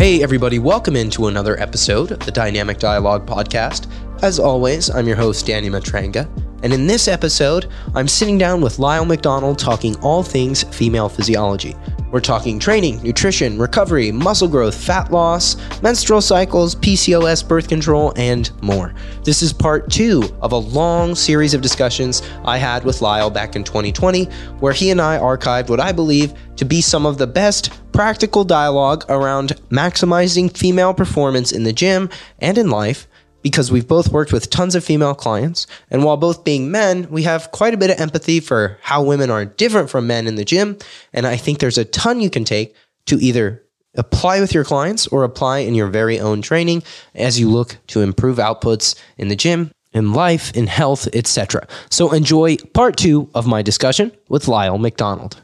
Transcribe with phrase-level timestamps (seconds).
[0.00, 3.86] Hey, everybody, welcome into another episode of the Dynamic Dialogue Podcast.
[4.22, 6.26] As always, I'm your host, Danny Matranga,
[6.62, 11.74] and in this episode, I'm sitting down with Lyle McDonald talking all things female physiology.
[12.10, 18.50] We're talking training, nutrition, recovery, muscle growth, fat loss, menstrual cycles, PCOS, birth control, and
[18.62, 18.92] more.
[19.22, 23.54] This is part two of a long series of discussions I had with Lyle back
[23.54, 24.24] in 2020,
[24.58, 28.44] where he and I archived what I believe to be some of the best practical
[28.44, 33.06] dialogue around maximizing female performance in the gym and in life
[33.42, 35.66] because we've both worked with tons of female clients.
[35.90, 39.30] And while both being men, we have quite a bit of empathy for how women
[39.30, 40.78] are different from men in the gym.
[41.12, 42.74] And I think there's a ton you can take
[43.06, 43.62] to either
[43.96, 46.82] apply with your clients or apply in your very own training
[47.14, 52.12] as you look to improve outputs in the gym in life in health etc so
[52.12, 55.42] enjoy part two of my discussion with lyle mcdonald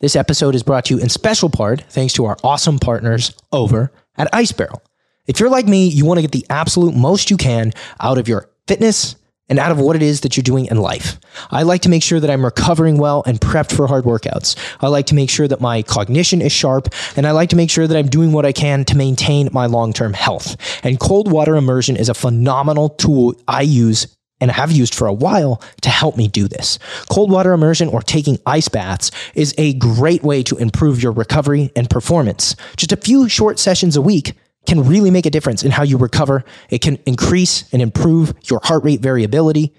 [0.00, 3.92] this episode is brought to you in special part thanks to our awesome partners over
[4.16, 4.82] at ice barrel
[5.28, 8.26] if you're like me, you want to get the absolute most you can out of
[8.26, 9.14] your fitness
[9.48, 11.18] and out of what it is that you're doing in life.
[11.50, 14.56] I like to make sure that I'm recovering well and prepped for hard workouts.
[14.80, 17.70] I like to make sure that my cognition is sharp, and I like to make
[17.70, 20.56] sure that I'm doing what I can to maintain my long term health.
[20.84, 25.12] And cold water immersion is a phenomenal tool I use and have used for a
[25.12, 26.78] while to help me do this.
[27.10, 31.72] Cold water immersion or taking ice baths is a great way to improve your recovery
[31.74, 32.54] and performance.
[32.76, 34.34] Just a few short sessions a week
[34.68, 36.44] can really make a difference in how you recover.
[36.70, 39.74] It can increase and improve your heart rate variability.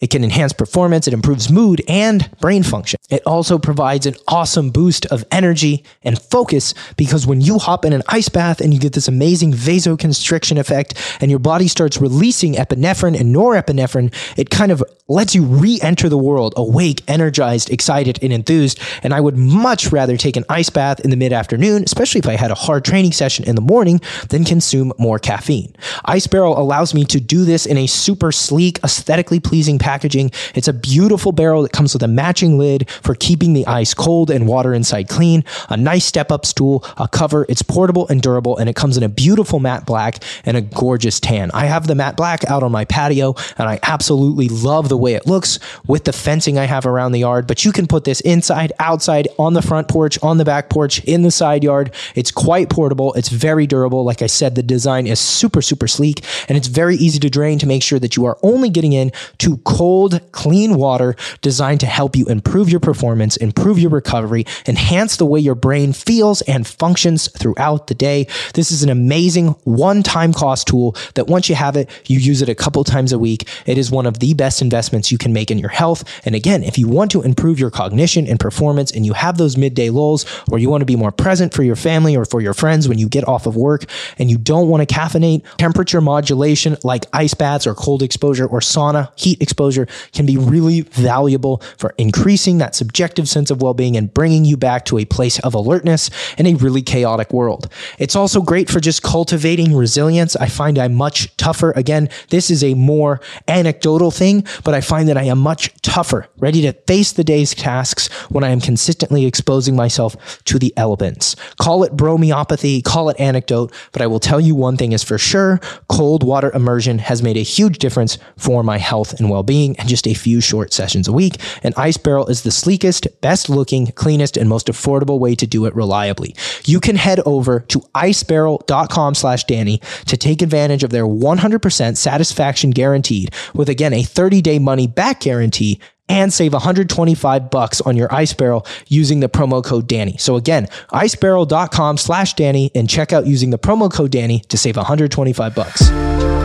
[0.00, 2.98] It can enhance performance, it improves mood and brain function.
[3.10, 7.92] It also provides an awesome boost of energy and focus because when you hop in
[7.92, 12.54] an ice bath and you get this amazing vasoconstriction effect and your body starts releasing
[12.54, 18.18] epinephrine and norepinephrine, it kind of lets you re enter the world awake, energized, excited,
[18.22, 18.80] and enthused.
[19.02, 22.26] And I would much rather take an ice bath in the mid afternoon, especially if
[22.26, 25.74] I had a hard training session in the morning, than consume more caffeine.
[26.06, 30.30] Ice Barrel allows me to do this in a super sleek, aesthetically pleasing packaging.
[30.54, 34.30] It's a beautiful barrel that comes with a matching lid for keeping the ice cold
[34.30, 37.44] and water inside clean, a nice step up stool, a cover.
[37.50, 41.20] It's portable and durable, and it comes in a beautiful matte black and a gorgeous
[41.20, 41.50] tan.
[41.52, 45.12] I have the matte black out on my patio, and I absolutely love the way
[45.12, 47.46] it looks with the fencing I have around the yard.
[47.46, 51.04] But you can put this inside, outside, on the front porch, on the back porch,
[51.04, 51.92] in the side yard.
[52.14, 53.12] It's quite portable.
[53.12, 54.02] It's very durable.
[54.02, 57.58] Like I said, the design is super, super sleek, and it's very easy to drain
[57.58, 61.86] to make sure that you are only getting in to cold, clean water designed to
[61.86, 66.64] help you improve your performance, improve your recovery, enhance the way your brain feels and
[66.64, 68.28] functions throughout the day.
[68.54, 72.40] This is an amazing one time cost tool that once you have it, you use
[72.40, 73.48] it a couple times a week.
[73.66, 76.04] It is one of the best investments you can make in your health.
[76.24, 79.56] And again, if you want to improve your cognition and performance and you have those
[79.56, 82.54] midday lulls or you want to be more present for your family or for your
[82.54, 83.86] friends when you get off of work
[84.18, 88.60] and you don't want to caffeinate, temperature modulation like ice baths or cold exposure or
[88.60, 89.63] sauna, heat exposure
[90.12, 94.56] can be really valuable for increasing that subjective sense of well being and bringing you
[94.56, 97.68] back to a place of alertness in a really chaotic world.
[97.98, 100.36] It's also great for just cultivating resilience.
[100.36, 101.72] I find I'm much tougher.
[101.72, 106.26] Again, this is a more anecdotal thing, but I find that I am much tougher,
[106.38, 111.36] ready to face the day's tasks when I am consistently exposing myself to the elements.
[111.58, 115.18] Call it bromeopathy, call it anecdote, but I will tell you one thing is for
[115.18, 119.53] sure cold water immersion has made a huge difference for my health and well being
[119.54, 121.36] and just a few short sessions a week.
[121.62, 125.66] And Ice Barrel is the sleekest, best looking, cleanest, and most affordable way to do
[125.66, 126.34] it reliably.
[126.64, 132.70] You can head over to icebarrel.com slash Danny to take advantage of their 100% satisfaction
[132.70, 138.12] guaranteed with again a 30 day money back guarantee and save 125 bucks on your
[138.12, 140.16] ice barrel using the promo code Danny.
[140.18, 144.76] So again, icebarrel.com slash Danny and check out using the promo code Danny to save
[144.76, 146.43] 125 bucks.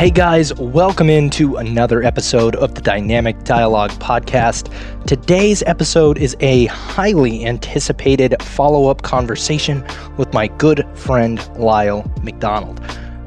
[0.00, 4.72] Hey guys, welcome into another episode of the Dynamic Dialogue Podcast.
[5.06, 9.84] Today's episode is a highly anticipated follow up conversation
[10.16, 12.80] with my good friend Lyle McDonald.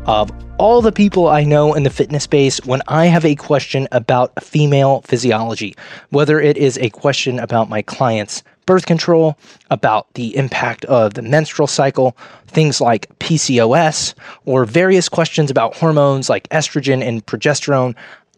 [0.08, 3.88] Of all the people I know in the fitness space, when I have a question
[3.92, 5.76] about female physiology,
[6.10, 9.38] whether it is a question about my client's birth control,
[9.70, 12.18] about the impact of the menstrual cycle,
[12.48, 14.14] things like PCOS,
[14.46, 17.96] or various questions about hormones like estrogen and progesterone,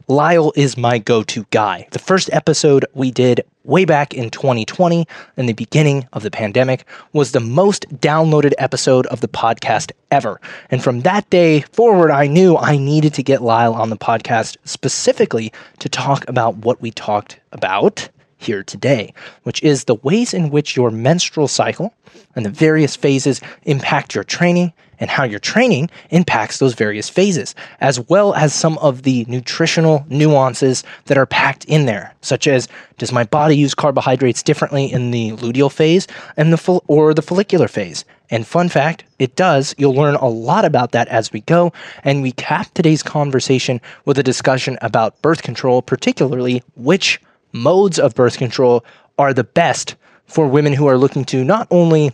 [0.07, 1.87] Lyle is my go to guy.
[1.91, 6.85] The first episode we did way back in 2020, in the beginning of the pandemic,
[7.13, 10.39] was the most downloaded episode of the podcast ever.
[10.69, 14.57] And from that day forward, I knew I needed to get Lyle on the podcast
[14.63, 18.07] specifically to talk about what we talked about
[18.45, 19.13] here today,
[19.43, 21.93] which is the ways in which your menstrual cycle
[22.35, 27.53] and the various phases impact your training and how your training impacts those various phases,
[27.81, 32.67] as well as some of the nutritional nuances that are packed in there, such as
[32.97, 36.07] does my body use carbohydrates differently in the luteal phase
[36.37, 38.05] and the or the follicular phase?
[38.29, 39.75] And fun fact, it does.
[39.77, 41.73] You'll learn a lot about that as we go.
[42.03, 47.21] And we cap today's conversation with a discussion about birth control, particularly which
[47.55, 48.85] modes of birth control
[49.17, 52.11] are the best for women who are looking to not only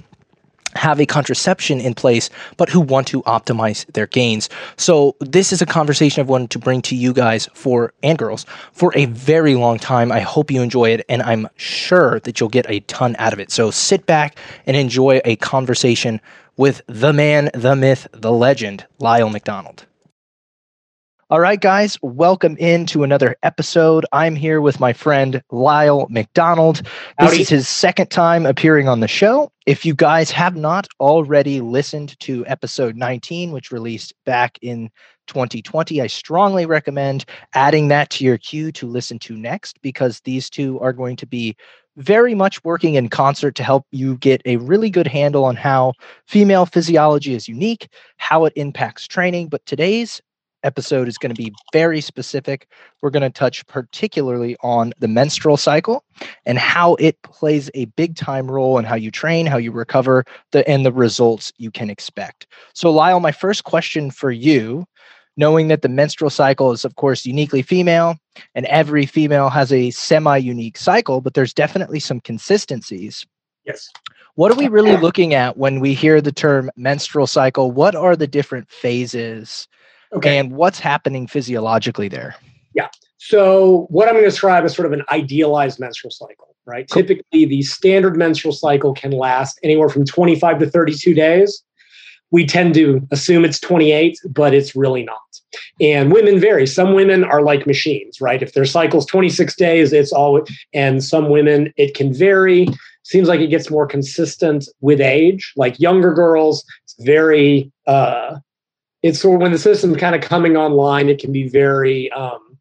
[0.76, 4.50] have a contraception in place, but who want to optimize their gains.
[4.78, 8.46] So this is a conversation I've wanted to bring to you guys for and girls
[8.72, 10.12] for a very long time.
[10.12, 13.40] I hope you enjoy it, and I'm sure that you'll get a ton out of
[13.40, 13.52] it.
[13.52, 16.22] So sit back and enjoy a conversation
[16.56, 19.86] with the man, the myth, the legend, Lyle McDonald.
[21.32, 24.06] All right, guys, welcome into another episode.
[24.12, 26.82] I'm here with my friend Lyle McDonald.
[26.82, 27.42] This Howdy.
[27.44, 29.50] is his second time appearing on the show.
[29.66, 34.90] If you guys have not already listened to episode 19, which released back in
[35.28, 37.24] 2020, I strongly recommend
[37.54, 41.26] adding that to your queue to listen to next because these two are going to
[41.26, 41.56] be
[41.96, 45.94] very much working in concert to help you get a really good handle on how
[46.28, 47.88] female physiology is unique,
[48.18, 49.48] how it impacts training.
[49.48, 50.22] But today's
[50.64, 52.68] episode is going to be very specific.
[53.02, 56.04] We're going to touch particularly on the menstrual cycle
[56.46, 60.26] and how it plays a big time role in how you train, how you recover,
[60.52, 62.48] the and the results you can expect.
[62.74, 64.86] So Lyle, my first question for you,
[65.38, 68.18] knowing that the menstrual cycle is of course uniquely female
[68.56, 73.26] and every female has a semi-unique cycle, but there's definitely some consistencies.
[73.66, 73.90] Yes.
[74.36, 77.72] What are we really looking at when we hear the term menstrual cycle?
[77.72, 79.68] What are the different phases
[80.14, 80.38] Okay.
[80.38, 82.36] and what's happening physiologically there?
[82.74, 82.90] Yeah.
[83.18, 86.90] So what I'm going to describe is sort of an idealized menstrual cycle, right?
[86.90, 87.04] Cool.
[87.04, 91.64] Typically, the standard menstrual cycle can last anywhere from 25 to 32 days.
[92.32, 95.20] We tend to assume it's 28, but it's really not.
[95.82, 96.66] And women vary.
[96.66, 98.42] Some women are like machines, right?
[98.42, 100.42] If their cycle's 26 days, it's all,
[100.74, 102.68] and some women, it can vary.
[103.04, 105.52] Seems like it gets more consistent with age.
[105.58, 108.38] Like younger girls, it's very, uh,
[109.04, 112.58] it's sort of when the system's kind of coming online, it can be very, um,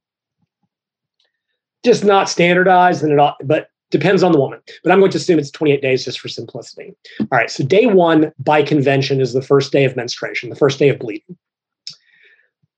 [1.84, 4.60] just not standardized and it all, but depends on the woman.
[4.82, 6.94] But I'm going to assume it's 28 days just for simplicity.
[7.20, 7.50] All right.
[7.50, 10.98] So day one by convention is the first day of menstruation, the first day of
[10.98, 11.36] bleeding.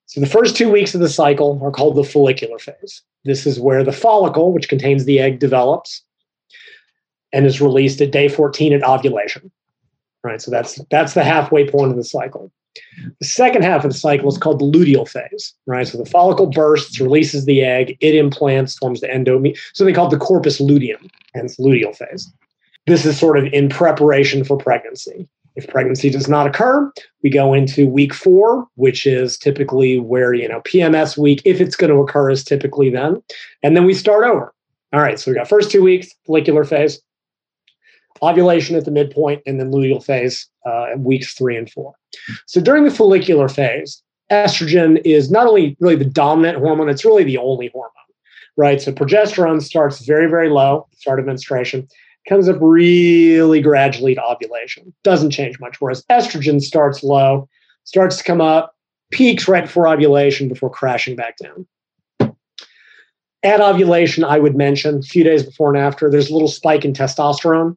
[0.07, 3.03] So the first two weeks of the cycle are called the follicular phase.
[3.25, 6.03] This is where the follicle, which contains the egg, develops
[7.33, 9.51] and is released at day 14 at ovulation.
[10.25, 10.41] All right.
[10.41, 12.53] So that's that's the halfway point of the cycle.
[13.21, 15.87] The second half of the cycle is called the luteal phase, right?
[15.87, 19.55] So the follicle bursts, releases the egg, it implants, forms the endome.
[19.75, 22.33] something called the corpus luteum, hence luteal phase.
[22.87, 25.29] This is sort of in preparation for pregnancy.
[25.55, 26.91] If pregnancy does not occur,
[27.23, 31.77] we go into week four, which is typically where, you know, PMS week, if it's
[31.77, 33.23] going to occur, is typically then.
[33.63, 34.55] And then we start over.
[34.95, 37.01] All right, so we got first two weeks, follicular phase,
[38.21, 41.95] ovulation at the midpoint, and then luteal phase, uh, weeks three and four.
[42.47, 47.25] So during the follicular phase, estrogen is not only really the dominant hormone, it's really
[47.25, 47.91] the only hormone,
[48.57, 48.81] right?
[48.81, 51.89] So progesterone starts very, very low, start of menstruation,
[52.29, 55.81] comes up really gradually to ovulation, doesn't change much.
[55.81, 57.49] Whereas estrogen starts low,
[57.85, 58.75] starts to come up,
[59.11, 61.67] peaks right before ovulation before crashing back down.
[63.43, 66.85] At ovulation, I would mention a few days before and after, there's a little spike
[66.85, 67.77] in testosterone,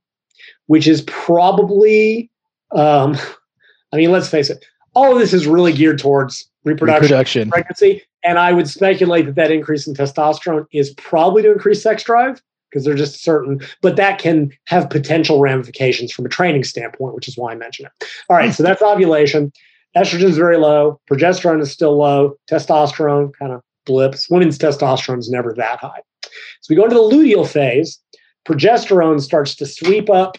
[0.68, 2.30] which is probably
[2.72, 3.16] um,
[3.94, 7.50] I mean, let's face it, all of this is really geared towards reproduction, Reproduction.
[7.50, 8.02] pregnancy.
[8.24, 12.42] And I would speculate that that increase in testosterone is probably to increase sex drive
[12.70, 17.28] because they're just certain, but that can have potential ramifications from a training standpoint, which
[17.28, 18.08] is why I mention it.
[18.30, 19.54] All right, so that's ovulation.
[19.96, 24.30] Estrogen is very low, progesterone is still low, testosterone kind of blips.
[24.30, 26.02] Women's testosterone is never that high.
[26.24, 27.98] So we go into the luteal phase.
[28.46, 30.38] Progesterone starts to sweep up.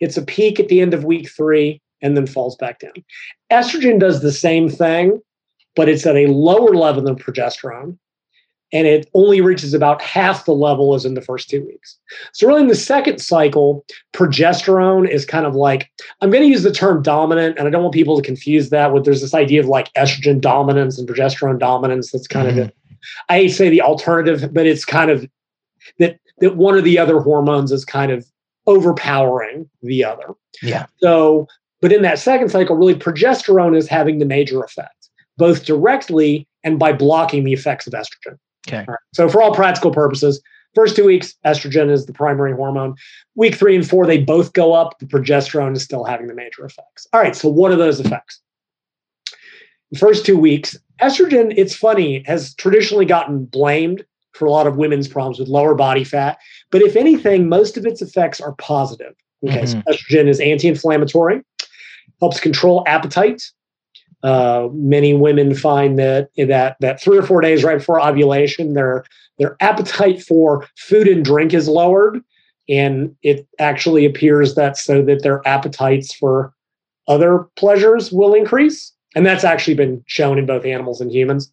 [0.00, 2.92] It's a peak at the end of week three and then falls back down.
[3.52, 5.20] Estrogen does the same thing,
[5.76, 7.98] but it's at a lower level than progesterone.
[8.72, 11.98] And it only reaches about half the level as in the first two weeks.
[12.32, 15.90] So, really, in the second cycle, progesterone is kind of like
[16.20, 18.92] I'm going to use the term dominant, and I don't want people to confuse that
[18.92, 22.12] with there's this idea of like estrogen dominance and progesterone dominance.
[22.12, 22.62] That's kind Mhm.
[22.66, 22.72] of,
[23.28, 25.28] I say the alternative, but it's kind of
[25.98, 28.24] that that one of the other hormones is kind of
[28.70, 30.28] overpowering the other.
[30.62, 30.86] Yeah.
[30.98, 31.48] So,
[31.80, 36.78] but in that second cycle, really progesterone is having the major effect, both directly and
[36.78, 38.38] by blocking the effects of estrogen.
[38.68, 38.84] Okay.
[38.86, 38.98] Right.
[39.14, 40.40] So, for all practical purposes,
[40.74, 42.94] First two weeks, estrogen is the primary hormone.
[43.34, 44.98] Week three and four, they both go up.
[45.00, 47.08] The progesterone is still having the major effects.
[47.12, 48.40] All right, so what are those effects?
[49.90, 54.76] The first two weeks, estrogen, it's funny, has traditionally gotten blamed for a lot of
[54.76, 56.38] women's problems with lower body fat.
[56.70, 59.14] But if anything, most of its effects are positive.
[59.46, 59.80] Okay, mm-hmm.
[59.88, 61.42] so estrogen is anti inflammatory,
[62.20, 63.42] helps control appetite,
[64.22, 69.04] uh, many women find that that that three or four days right before ovulation, their
[69.38, 72.22] their appetite for food and drink is lowered,
[72.68, 76.52] and it actually appears that so that their appetites for
[77.08, 81.50] other pleasures will increase, and that's actually been shown in both animals and humans.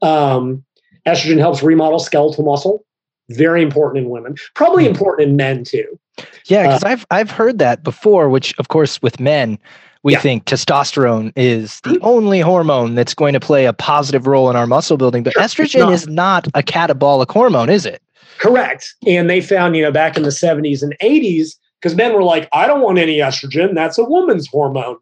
[0.00, 0.64] Um,
[1.06, 2.84] estrogen helps remodel skeletal muscle,
[3.30, 4.90] very important in women, probably hmm.
[4.90, 5.98] important in men too.
[6.46, 9.58] Yeah, because uh, I've I've heard that before, which of course with men
[10.04, 10.20] we yeah.
[10.20, 14.66] think testosterone is the only hormone that's going to play a positive role in our
[14.66, 15.42] muscle building, but sure.
[15.42, 15.92] estrogen not.
[15.92, 18.02] is not a catabolic hormone, is it?
[18.38, 18.94] Correct.
[19.06, 22.48] And they found, you know, back in the 70s and 80s, because men were like,
[22.52, 23.74] I don't want any estrogen.
[23.74, 24.98] That's a woman's hormone.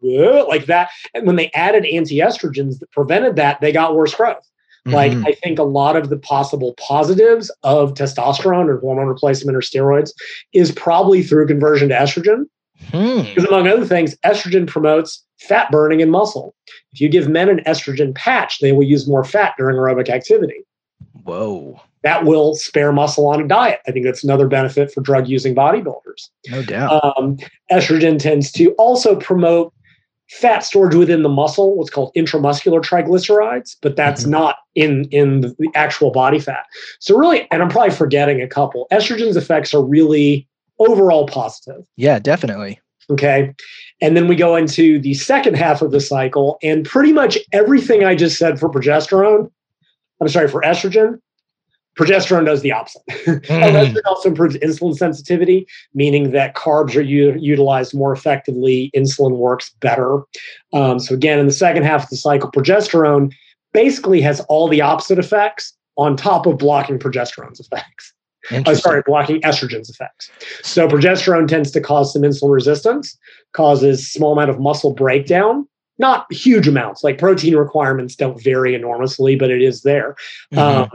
[0.47, 0.89] Like that.
[1.13, 4.49] And when they added anti estrogens that prevented that, they got worse growth.
[4.85, 5.27] Like, mm-hmm.
[5.27, 10.11] I think a lot of the possible positives of testosterone or hormone replacement or steroids
[10.51, 12.45] is probably through conversion to estrogen.
[12.91, 13.21] Hmm.
[13.21, 16.53] Because among other things, estrogen promotes fat burning in muscle.
[16.91, 20.65] If you give men an estrogen patch, they will use more fat during aerobic activity.
[21.23, 21.79] Whoa.
[22.01, 23.79] That will spare muscle on a diet.
[23.87, 26.29] I think that's another benefit for drug using bodybuilders.
[26.49, 27.17] No doubt.
[27.17, 27.37] Um,
[27.71, 29.73] estrogen tends to also promote
[30.33, 34.31] fat storage within the muscle, what's called intramuscular triglycerides, but that's mm-hmm.
[34.31, 36.65] not in in the actual body fat.
[36.99, 38.87] So really, and I'm probably forgetting a couple.
[38.91, 40.47] Estrogen's effects are really
[40.79, 41.85] overall positive.
[41.97, 42.79] Yeah, definitely.
[43.09, 43.53] Okay.
[44.01, 48.03] And then we go into the second half of the cycle, and pretty much everything
[48.03, 49.51] I just said for progesterone,
[50.19, 51.19] I'm sorry, for estrogen,
[51.97, 53.01] progesterone does the opposite.
[53.53, 53.93] Mm.
[53.93, 59.71] estrogen also improves insulin sensitivity, meaning that carbs are u- utilized more effectively, insulin works
[59.79, 60.21] better.
[60.73, 63.31] Um, so, again, in the second half of the cycle, progesterone
[63.73, 68.13] basically has all the opposite effects on top of blocking progesterone's effects.
[68.65, 70.29] Oh, sorry, blocking estrogen's effects.
[70.63, 73.17] So progesterone tends to cause some insulin resistance,
[73.53, 77.03] causes small amount of muscle breakdown, not huge amounts.
[77.03, 80.15] Like protein requirements don't vary enormously, but it is there.
[80.53, 80.59] Mm-hmm.
[80.59, 80.89] Um,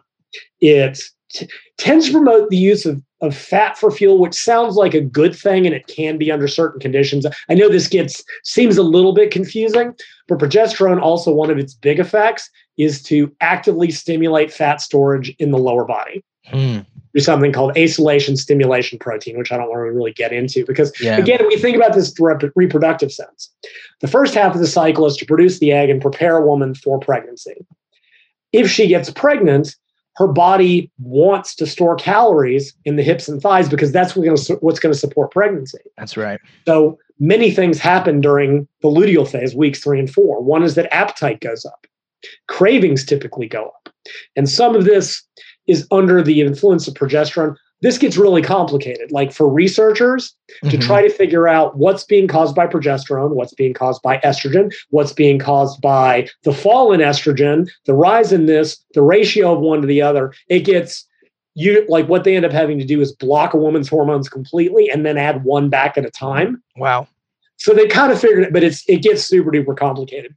[0.60, 1.00] it
[1.30, 5.00] t- tends to promote the use of, of fat for fuel, which sounds like a
[5.00, 7.26] good thing, and it can be under certain conditions.
[7.48, 9.94] I know this gets seems a little bit confusing,
[10.26, 15.50] but progesterone also one of its big effects is to actively stimulate fat storage in
[15.50, 16.24] the lower body.
[16.52, 20.64] Mm do something called acylation stimulation protein, which I don't want to really get into
[20.64, 21.16] because, yeah.
[21.16, 23.50] again, we think about this rep- reproductive sense.
[24.00, 26.74] The first half of the cycle is to produce the egg and prepare a woman
[26.74, 27.66] for pregnancy.
[28.52, 29.74] If she gets pregnant,
[30.18, 34.92] her body wants to store calories in the hips and thighs because that's what's going
[34.92, 35.78] to support pregnancy.
[35.96, 36.40] That's right.
[36.66, 40.42] So many things happen during the luteal phase, weeks three and four.
[40.42, 41.86] One is that appetite goes up,
[42.48, 43.94] cravings typically go up.
[44.34, 45.22] And some of this
[45.68, 49.12] is under the influence of progesterone, this gets really complicated.
[49.12, 50.70] Like for researchers mm-hmm.
[50.70, 54.74] to try to figure out what's being caused by progesterone, what's being caused by estrogen,
[54.90, 59.60] what's being caused by the fall in estrogen, the rise in this, the ratio of
[59.60, 61.04] one to the other, it gets
[61.54, 64.88] you like what they end up having to do is block a woman's hormones completely
[64.88, 66.62] and then add one back at a time.
[66.76, 67.08] Wow.
[67.56, 70.34] So they kind of figured it, but it's it gets super duper complicated.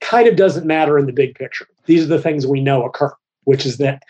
[0.00, 1.68] Kind of doesn't matter in the big picture.
[1.84, 3.14] These are the things we know occur,
[3.44, 4.02] which is that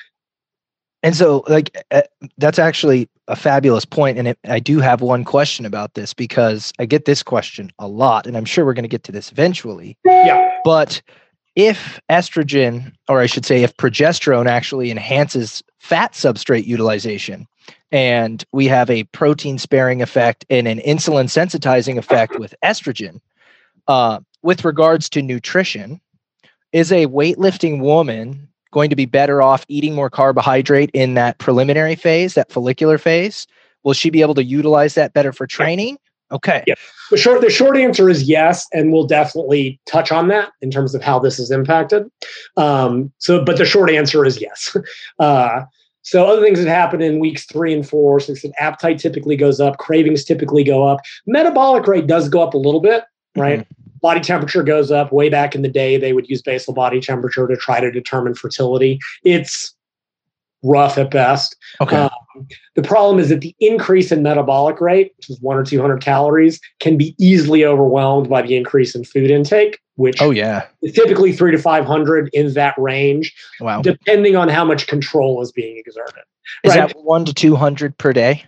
[1.03, 2.03] and so, like, uh,
[2.39, 4.19] that's actually a fabulous point.
[4.19, 7.87] And it, I do have one question about this because I get this question a
[7.87, 9.97] lot, and I'm sure we're going to get to this eventually.
[10.05, 10.51] Yeah.
[10.65, 11.03] But
[11.55, 17.47] if estrogen, or I should say, if progesterone actually enhances fat substrate utilization,
[17.93, 23.21] and we have a protein sparing effect and an insulin sensitizing effect with estrogen,
[23.89, 26.01] uh, with regards to nutrition,
[26.73, 31.95] is a weightlifting woman going to be better off eating more carbohydrate in that preliminary
[31.95, 33.47] phase, that follicular phase?
[33.85, 35.97] Will she be able to utilize that better for training?
[36.31, 36.63] Okay.
[36.67, 36.75] Yeah.
[37.11, 40.95] The short the short answer is yes, and we'll definitely touch on that in terms
[40.95, 42.05] of how this is impacted.
[42.59, 44.77] Um, so, but the short answer is yes.
[45.19, 45.65] Uh,
[46.03, 49.79] so other things that happen in weeks three and four, so appetite typically goes up,
[49.79, 53.05] cravings typically go up, metabolic rate does go up a little bit,
[53.37, 53.61] right?
[53.61, 55.11] Mm-hmm body temperature goes up.
[55.11, 58.37] Way back in the day, they would use basal body temperature to try to determine
[58.37, 59.01] fertility.
[59.25, 59.75] It's
[60.63, 61.57] rough at best.
[61.81, 61.97] Okay.
[61.97, 62.47] Um,
[62.77, 66.61] the problem is that the increase in metabolic rate, which is one or 200 calories,
[66.79, 71.33] can be easily overwhelmed by the increase in food intake, which oh yeah, is typically
[71.33, 73.35] three to 500 in that range.
[73.61, 73.83] Wow.
[73.83, 76.23] Depending on how much control is being exerted.
[76.63, 76.89] Is Right.
[76.89, 78.45] that one to two hundred per day?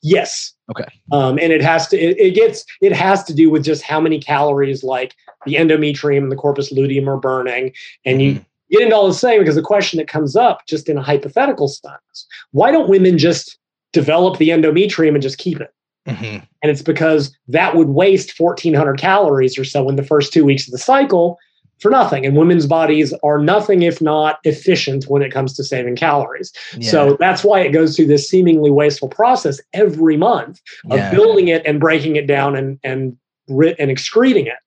[0.00, 0.54] Yes.
[0.72, 0.88] Okay.
[1.12, 4.00] Um, and it has to it, it gets it has to do with just how
[4.00, 5.14] many calories like
[5.46, 7.72] the endometrium and the corpus luteum are burning.
[8.04, 8.44] And you Mhm.
[8.70, 11.68] get into all the same because the question that comes up just in a hypothetical
[11.68, 13.58] sense, why don't women just
[13.92, 15.70] develop the endometrium and just keep it?
[16.08, 16.42] Mhm.
[16.62, 20.66] And it's because that would waste 1400 calories or so in the first two weeks
[20.66, 21.38] of the cycle
[21.82, 22.24] for nothing.
[22.24, 26.52] And women's bodies are nothing if not efficient when it comes to saving calories.
[26.78, 26.90] Yeah.
[26.90, 30.60] So that's why it goes through this seemingly wasteful process every month
[30.90, 31.10] of Yeah.
[31.10, 33.16] building it and breaking it down and and
[33.48, 34.58] and excreting it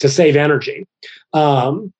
[0.00, 0.86] to save energy.
[1.34, 1.92] Um,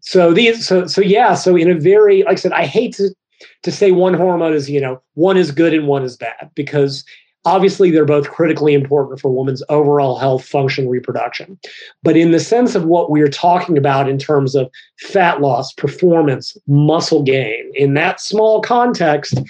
[0.00, 3.14] so these so so yeah so in a very like I said I hate to
[3.62, 7.04] to say one hormone is you know one is good and one is bad because
[7.44, 11.58] obviously they're both critically important for women's overall health function reproduction.
[12.02, 14.70] But in the sense of what we're talking about in terms of
[15.00, 19.40] fat loss performance muscle gain in that small context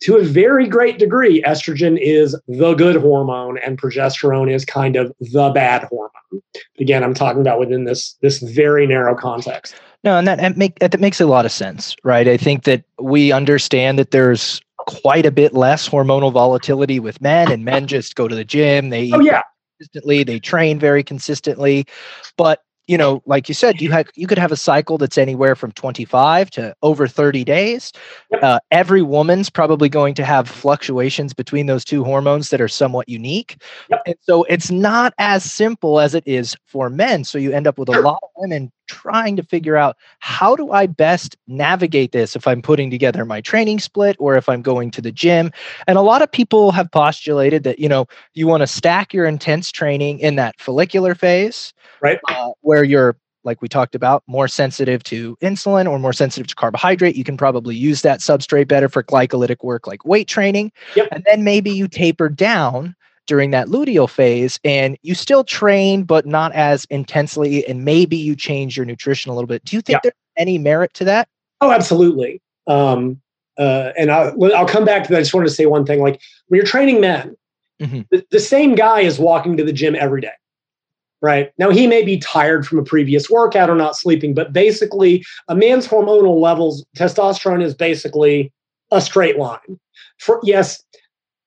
[0.00, 5.12] to a very great degree estrogen is the good hormone and progesterone is kind of
[5.20, 6.42] the bad hormone.
[6.78, 9.74] Again i'm talking about within this this very narrow context.
[10.04, 12.28] No, and that, that make that makes a lot of sense, right?
[12.28, 17.52] I think that we understand that there's quite a bit less hormonal volatility with men,
[17.52, 19.42] and men just go to the gym, they oh yeah
[19.78, 21.86] consistently, they train very consistently.
[22.36, 25.54] But you know, like you said, you had you could have a cycle that's anywhere
[25.54, 27.92] from 25 to over 30 days.
[28.32, 28.42] Yep.
[28.42, 33.06] Uh, every woman's probably going to have fluctuations between those two hormones that are somewhat
[33.06, 33.62] unique.
[33.90, 34.02] Yep.
[34.06, 37.24] And so it's not as simple as it is for men.
[37.24, 40.72] So you end up with a lot of women trying to figure out how do
[40.72, 44.90] I best navigate this if I'm putting together my training split or if I'm going
[44.92, 45.50] to the gym.
[45.86, 49.26] And a lot of people have postulated that, you know, you want to stack your
[49.26, 54.48] intense training in that follicular phase, right uh, where you're like we talked about more
[54.48, 58.88] sensitive to insulin or more sensitive to carbohydrate you can probably use that substrate better
[58.88, 61.08] for glycolytic work like weight training Yep.
[61.12, 62.94] and then maybe you taper down
[63.28, 68.34] during that luteal phase and you still train but not as intensely and maybe you
[68.34, 70.00] change your nutrition a little bit do you think Yeah.
[70.04, 71.28] there's any merit to that
[71.60, 72.40] Oh, absolutely.
[72.68, 73.20] Um,
[73.58, 75.16] uh, and I'll, I'll come back to that.
[75.16, 76.00] I just wanted to say one thing.
[76.00, 77.36] Like when you're training men,
[77.82, 78.06] Mhm.
[78.12, 80.30] the, the same guy is walking to the gym every day,
[81.20, 81.50] right?
[81.58, 85.56] Now he may be tired from a previous workout or not sleeping, but basically, a
[85.56, 88.52] man's hormonal levels, testosterone is basically
[88.92, 89.80] a straight line.
[90.18, 90.84] For yes,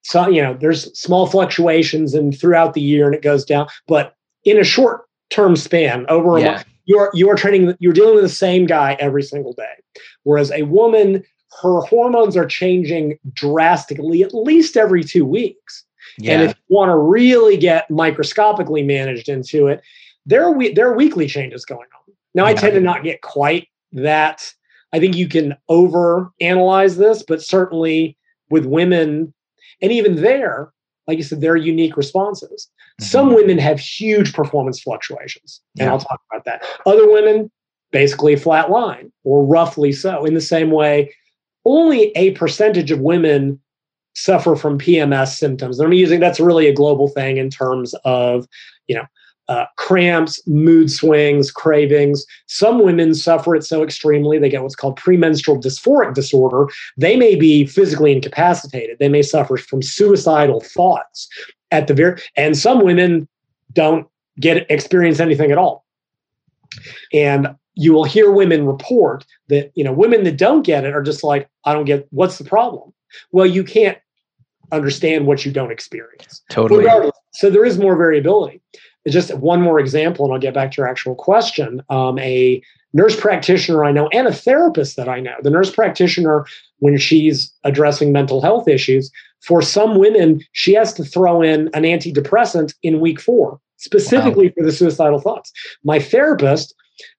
[0.02, 4.16] so you know, there's small fluctuations and throughout the year, and it goes down, but
[4.46, 6.52] in a short term span, over a Yeah.
[6.52, 9.76] month, you're you're training you're dealing with the same guy every single day.
[10.24, 11.24] Whereas a woman
[11.62, 15.84] her hormones are changing drastically at least every two weeks.
[16.26, 19.82] And if you want to really get microscopically managed into it
[20.26, 22.14] there are we- there are weekly changes going on.
[22.36, 24.54] Now i tend to not get quite that
[24.94, 28.16] i think you can over analyze this but certainly
[28.50, 29.34] with women
[29.82, 30.72] and even there
[31.08, 33.06] like you said there are unique responses mm-hmm.
[33.06, 35.92] some women have huge performance fluctuations, and Yeah.
[35.94, 36.64] I'll talk about that.
[36.86, 37.52] Other women,
[37.92, 40.26] basically flat line, or roughly so.
[40.26, 41.14] In the same way,
[41.66, 43.60] only a percentage of women
[44.14, 45.80] suffer from PMS symptoms.
[45.80, 48.48] And I'm using that's really a global thing in terms of,
[48.88, 49.06] you know,
[49.48, 52.26] uh, cramps, mood swings, cravings.
[52.48, 56.68] Some women suffer it so extremely they get what's called premenstrual dysphoric disorder.
[56.98, 59.00] They may be physically incapacitated.
[59.00, 61.28] They may suffer from suicidal thoughts
[61.72, 63.28] at the very and some women
[63.74, 64.08] don't
[64.40, 65.86] get experience anything at all
[67.14, 71.04] and you will hear women report that you know women that don't get it are
[71.04, 72.94] just like i don't get what's the problem
[73.32, 73.98] well you can't
[74.72, 78.62] understand what you don't experience totally regardless so there is more variability
[79.08, 81.82] just one more example and i'll get back to your actual question.
[81.90, 82.62] Um, a
[82.94, 86.46] nurse practitioner i know and a therapist that i know the nurse practitioner
[86.80, 89.10] when she's addressing mental health issues
[89.42, 94.64] for some women she has to throw in an antidepressant in week four specifically for
[94.64, 95.52] the suicidal thoughts.
[95.84, 96.76] My therapist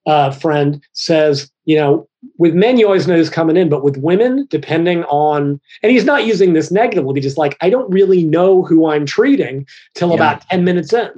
[0.06, 2.06] uh, friend says you know
[2.38, 6.04] with men you always know who's coming in but with women depending on and he's
[6.04, 10.14] not using this negatively just like i don't really know who i'm treating till Yeah.
[10.14, 11.10] about 10 minutes in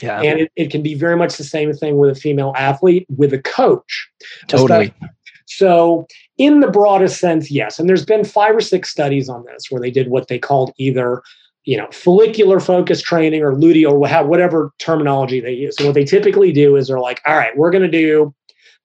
[0.00, 0.20] yeah.
[0.22, 3.32] And it, it can be very much the same thing with a female athlete with
[3.32, 4.08] a coach.
[4.48, 4.86] Totally.
[4.86, 5.08] Especially-
[5.46, 6.06] so
[6.38, 7.78] in the broadest sense yes.
[7.78, 10.72] And there's been five or six studies on this where they did what they called
[10.78, 11.22] either
[11.64, 15.76] you know follicular focus training or luteal or whatever terminology they use.
[15.78, 18.32] And what they typically do is they're like all right we're going to do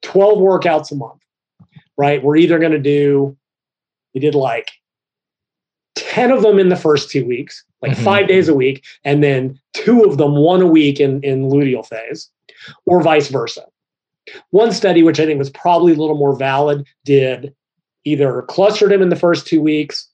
[0.01, 1.21] 12 workouts a month
[1.97, 2.23] right?
[2.23, 3.37] We're either going to do
[4.13, 4.71] we did like
[5.95, 8.03] 10 of them in the first two weeks like Mhm.
[8.03, 11.85] five days a week and then two of them one a week in in luteal
[11.85, 12.29] phase
[12.85, 13.65] or vice versa
[14.49, 17.53] one study which i think was probably a little more valid did
[18.05, 20.07] either clustered them in the first two weeks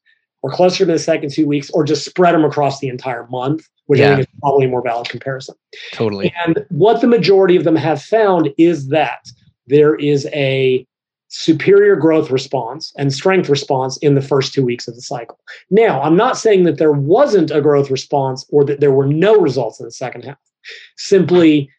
[0.44, 3.28] or clustered them in the second two weeks or just spread them across the entire
[3.28, 5.54] month, which I think is probably a more valid comparison.
[5.92, 6.34] Totally.
[6.46, 9.20] And what the majority of them have found is that
[9.68, 10.88] there is a
[11.34, 15.40] superior growth response and strength response in the first two weeks of the cycle.
[15.70, 19.38] Now, I'm not saying that there wasn't a growth response or that there were no
[19.40, 20.38] results in the second half.
[20.98, 21.70] Simply,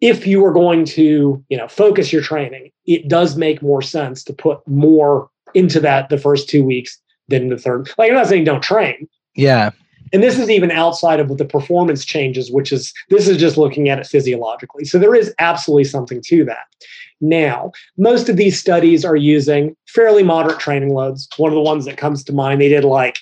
[0.00, 4.22] if you are going to, you know, focus your training, it does make more sense
[4.24, 6.96] to put more into that the first two weeks
[7.28, 7.90] than the third.
[7.98, 9.70] Like I'm not saying don't train, Yeah.
[10.12, 13.88] and this is even outside of the performance changes which is this is just looking
[13.88, 16.66] at it physiologically so there is absolutely something to that
[17.28, 17.72] now.
[17.96, 21.28] Most of these studies are using fairly moderate training loads.
[21.36, 22.60] One of the ones that comes to mind.
[22.60, 23.18] They did like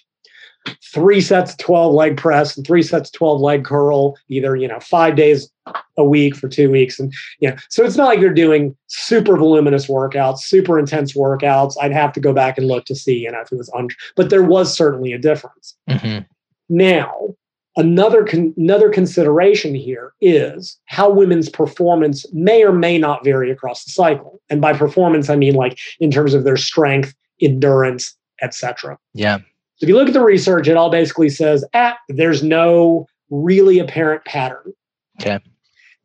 [0.93, 4.69] three sets of 12 leg press and three sets of 12 leg curl either you
[4.69, 5.51] know five days
[5.97, 7.01] a week for two weeks.
[7.01, 11.75] And you know so it's not like they're doing super voluminous workouts super intense workouts.
[11.81, 13.95] I'd have to go back and look to see you know if it was under,
[14.15, 15.77] but there was certainly a difference.
[15.91, 16.21] Hmm
[16.73, 17.35] now,
[17.77, 23.85] another con- another consideration here is how women's performance may or may not vary across
[23.85, 24.41] the cycle.
[24.51, 28.99] And by performance, I mean like in terms of their strength, endurance, etc.
[29.15, 29.39] Yeah.
[29.39, 33.79] So if you look at the research, it all basically says, ah, there's no really
[33.79, 34.73] apparent pattern.
[35.21, 35.41] Okay.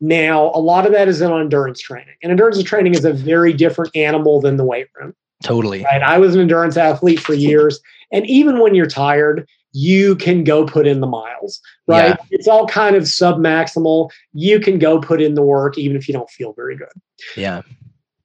[0.00, 3.52] Now, a lot of that is in endurance training, and endurance training is a very
[3.52, 5.84] different animal than the weight room Totally.
[5.84, 6.02] right?
[6.02, 7.80] I was an endurance athlete for years.
[8.12, 12.18] And even when you're tired, you can go put in the miles, right?
[12.30, 14.10] It's all kind of sub-maximal.
[14.32, 16.88] You can go put in the work even if you don't feel very good.
[17.36, 17.62] Yeah.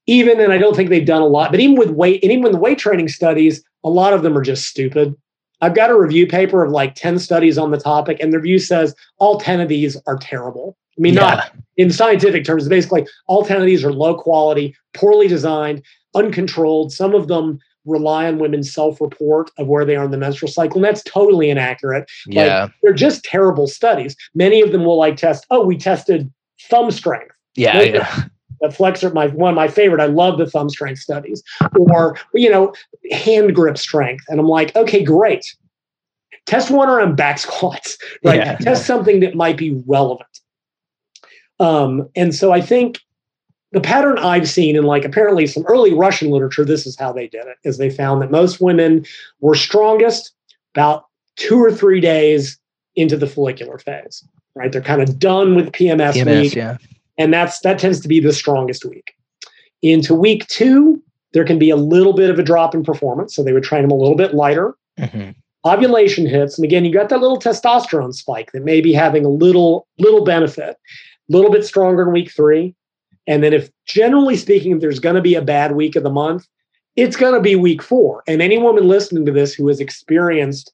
[0.07, 2.43] Even, and I don't think they've done a lot, but even with weight, and even
[2.43, 5.15] with the weight training studies, a lot of them are just stupid.
[5.61, 8.59] I've got a review paper of like 10 studies on the topic, and the review
[8.59, 10.77] says all 10 of these are terrible.
[10.97, 15.27] I mean, not in scientific terms, basically all 10 of these are low quality, poorly
[15.27, 15.81] designed,
[16.13, 16.91] uncontrolled.
[16.91, 20.77] Some of them rely on women's self-report of where they are in the menstrual cycle,
[20.77, 22.09] and that's totally inaccurate.
[22.27, 22.69] Yeah.
[22.81, 24.15] They're just terrible studies.
[24.33, 26.31] Many of them will like test, oh, we tested
[26.69, 27.35] thumb strength.
[27.55, 27.77] Yeah.
[27.77, 28.23] Those Yeah.
[28.61, 29.99] The flexor, my one of my favorite.
[29.99, 31.43] I love the thumb strength studies,
[31.75, 32.73] or you know,
[33.11, 34.23] hand grip strength.
[34.29, 35.45] And I'm like, okay, great.
[36.45, 38.37] Test one around back squats, right?
[38.37, 38.55] Yeah.
[38.55, 40.39] Test something that might be relevant.
[41.59, 42.99] Um, and so I think
[43.73, 47.27] the pattern I've seen in like apparently some early Russian literature, this is how they
[47.27, 49.03] did it, is they found that most women
[49.41, 50.31] were strongest
[50.75, 51.05] about
[51.35, 52.59] two or three days
[52.95, 54.23] into the follicular phase.
[54.55, 54.71] Right.
[54.71, 56.41] They're kind of done with PMS, PMS.
[56.41, 56.77] week Yeah.
[57.17, 59.13] and that's that tends to be the strongest week.
[59.81, 61.01] Into week two,
[61.33, 63.81] there can be a little bit of a drop in performance, so they would train
[63.81, 64.75] them a little bit lighter.
[64.99, 65.31] hmm
[65.65, 69.29] Ovulation hits, and again, you got that little testosterone spike that may be having a
[69.29, 70.77] little little benefit, a
[71.29, 72.75] little bit stronger in week three,
[73.27, 76.09] and then if generally speaking, if there's going to be a bad week of the
[76.09, 76.47] month,
[76.95, 78.23] it's going to be week four.
[78.27, 80.71] And any woman listening to this who has experienced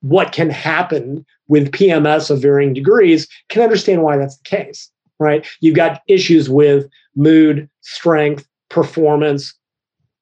[0.00, 5.46] what can happen with PMS of varying degrees can understand why that's the case, right?
[5.60, 9.54] You've got issues with mood, strength, performance,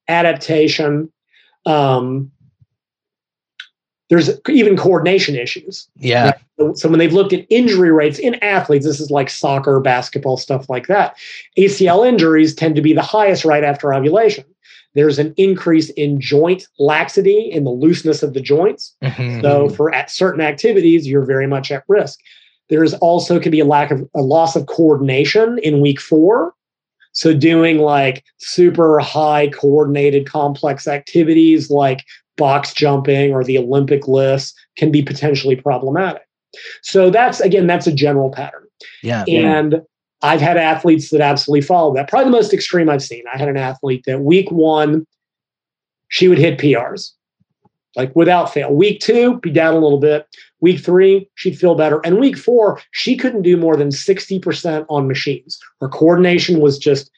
[0.08, 1.12] adaptation.
[1.66, 2.30] Um,
[4.08, 5.88] there's even coordination issues.
[5.96, 6.32] Yeah.
[6.74, 10.70] So when they've looked at injury rates in athletes, this is like soccer, basketball, stuff
[10.70, 11.16] like that.
[11.58, 14.44] ACL injuries tend to be the highest right after ovulation.
[14.94, 18.94] There's an increase in joint laxity in the looseness of the joints.
[19.02, 19.42] Mhm.
[19.42, 22.20] So for at certain activities, you're very much at risk.
[22.70, 26.54] There is also could be a lack of a loss of coordination in week four.
[27.12, 32.04] So doing like super high coordinated complex activities like
[32.36, 36.22] box jumping or the Olympic lifts can be potentially problematic.
[36.82, 38.66] So that's again, that's a general pattern.
[39.26, 39.46] yeah.
[39.46, 39.82] And
[40.22, 42.08] I've had athletes that absolutely follow that.
[42.08, 43.22] Probably the most extreme I've seen.
[43.32, 45.06] I had an athlete that week one,
[46.08, 47.12] she would hit PRs,
[47.96, 48.72] like without fail.
[48.72, 50.26] Week two, be down a little bit.
[50.60, 52.00] Week three, she'd feel better.
[52.04, 55.58] And week four, she couldn't do more than 60% on machines.
[55.80, 57.10] Her coordination was just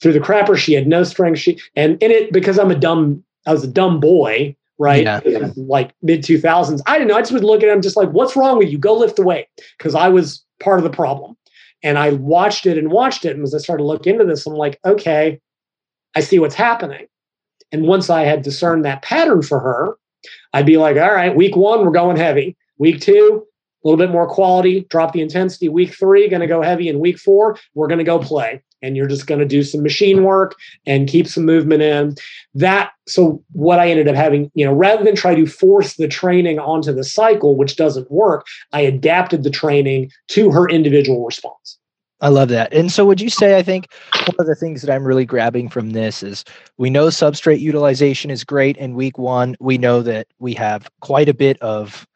[0.00, 0.56] through the crapper.
[0.56, 1.38] She had no strength.
[1.38, 5.02] She and in it, because I'm a dumb, I was a dumb boy, right?
[5.02, 5.20] Yeah.
[5.56, 6.80] Like mid 2000s.
[6.86, 7.16] I didn't know.
[7.16, 8.78] I just would look at him just like, what's wrong with you?
[8.78, 9.46] Go lift the weight.
[9.78, 11.36] Because I was part of the problem.
[11.82, 13.36] And I watched it and watched it.
[13.36, 15.38] And as I started to look into this, I'm like, okay,
[16.16, 17.06] I see what's happening.
[17.72, 19.96] And once I had discerned that pattern for her,
[20.52, 22.56] I'd be like, all right, week one, we're going heavy.
[22.78, 23.46] Week two,
[23.84, 25.68] a little bit more quality, drop the intensity.
[25.68, 26.88] Week three, going to go heavy.
[26.88, 28.62] And week four, we're going to go play.
[28.84, 32.14] And you're just going to do some machine work and keep some movement in.
[32.54, 36.08] That, so what I ended up having, you know, rather than try to force the
[36.08, 41.78] training onto the cycle, which doesn't work, I adapted the training to her individual response.
[42.20, 42.72] I love that.
[42.72, 43.88] And so, would you say, I think
[44.26, 46.44] one of the things that I'm really grabbing from this is
[46.78, 49.56] we know substrate utilization is great in week one.
[49.60, 52.06] We know that we have quite a bit of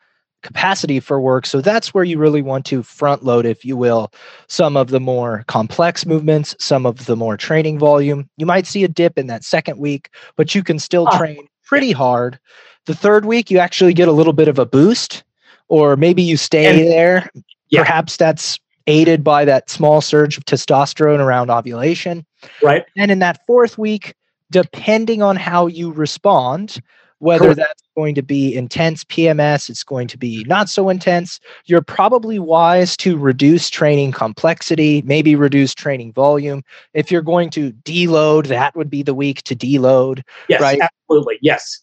[0.43, 1.47] capacity for work.
[1.47, 4.13] So, that's where you really want to front load, if you will,
[4.47, 8.29] some of the more complex movements, some of the more training volume.
[8.37, 11.49] You might see a dip in that second week, but you can still Ah, train
[11.65, 12.39] pretty hard.
[12.87, 15.23] The third week, you actually get a little bit of a boost,
[15.69, 17.31] or maybe you stay And- there.
[17.71, 17.83] Yeah.
[17.83, 22.25] Perhaps that's aided by that small surge of testosterone around ovulation.
[22.63, 22.87] Right.
[22.97, 24.15] And in that fourth week,
[24.51, 26.81] depending on how you respond,
[27.21, 27.59] whether Correct.
[27.59, 32.39] that's going to be intense PMS, it's going to be not so intense, you're probably
[32.39, 36.63] wise to reduce training complexity, maybe reduce training volume.
[36.95, 40.23] If you're going to deload, that would be the week to deload.
[40.49, 40.81] Yes, Right.
[40.81, 41.39] absolutely.
[41.43, 41.81] Yes.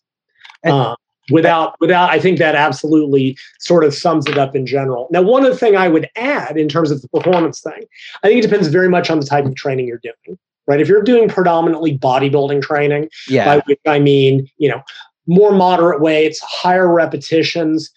[0.64, 0.96] And- Uh,
[1.32, 5.08] without without I think that absolutely sort of sums it up in general.
[5.12, 7.84] Now, one other thing I would add in terms of the performance thing,
[8.24, 10.38] I think it depends very much on the type of training you're doing.
[10.68, 10.80] Right.
[10.80, 13.46] If you're doing predominantly bodybuilding training, Yeah.
[13.46, 14.82] by which I mean, you know,
[15.28, 17.92] more moderate weights, higher repetitions,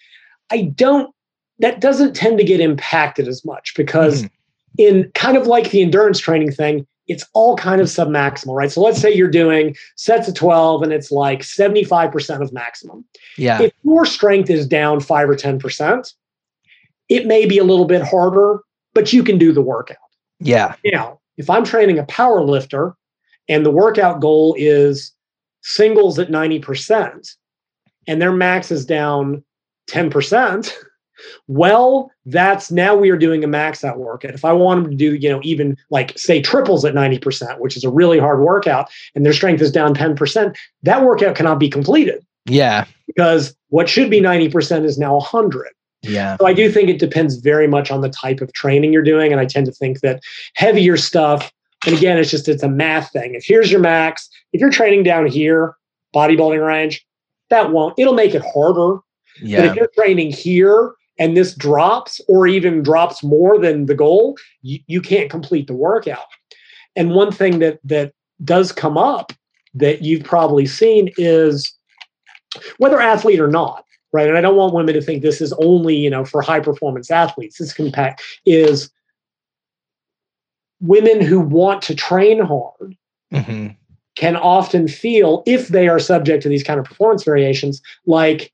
[0.51, 1.15] I don't
[1.61, 4.31] that doesn't tend to get impacted as much because Mhm.
[4.79, 8.71] in kind of like the endurance training thing, it's all kind of submaximal, right?
[8.71, 13.05] So let's say you're doing sets of 12 and it's like 75% of maximum.
[13.37, 13.61] Yeah.
[13.63, 16.13] If your strength is down 5 or 10%,
[17.09, 18.61] it may be a little bit harder,
[18.95, 19.97] but you can do the workout.
[20.39, 20.75] Yeah.
[20.85, 22.95] Now, if I'm training a power lifter
[23.49, 25.13] and the workout goal is
[25.69, 27.37] singles at 90%
[28.07, 29.45] and their max is down
[29.91, 30.73] 10%,
[31.47, 34.35] well, that's now we are doing a max out workout.
[34.35, 37.77] If I want them to do, you know, even like say triples at 90%, which
[37.77, 41.69] is a really hard workout, and their strength is down 10%, that workout cannot be
[41.69, 42.85] completed Yeah.
[43.07, 45.69] because what should be 90% is now 100.
[46.03, 46.37] Yeah.
[46.39, 49.33] So I do think it depends very much on the type of training you're doing.
[49.33, 50.21] And I tend to think that
[50.55, 51.53] heavier stuff,
[51.87, 53.35] and again, it's just it's a math thing.
[53.35, 55.77] If here's your max, if you're training down here,
[56.15, 57.07] bodybuilding range,
[57.51, 58.97] that won't, it'll make it harder.
[59.41, 59.65] But Yeah.
[59.71, 64.81] if you're training here and this drops or even drops more than the goal, you,
[64.87, 66.27] you can't complete the workout.
[66.97, 68.13] And one thing that that
[68.45, 69.33] does come up
[69.75, 71.73] that you've probably seen is
[72.79, 74.29] whether athlete or not, right?
[74.29, 77.11] And I don't want women to think this is only, you know, for high performance
[77.11, 77.59] athletes.
[77.59, 78.91] This impact is
[80.81, 82.97] women who want to train hard
[83.33, 83.69] hmm
[84.17, 88.53] can often feel if they are subject to these kind of performance variations like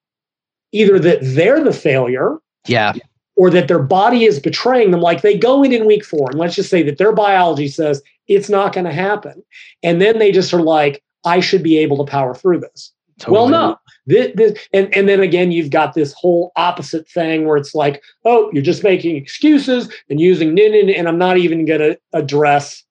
[0.73, 2.93] either that they're the failure Yeah.
[3.37, 6.39] or that their body is betraying them like they go in in week 4 and
[6.39, 9.43] let's just say that their biology says it's not going to happen
[9.83, 12.93] and then they just are like I should be able to power through this
[13.29, 13.79] well, no.
[14.07, 18.03] This, this, and, and then again, you've got this whole opposite thing where it's like,
[18.25, 22.83] oh, you're just making excuses and using nin, and I'm not even going to address.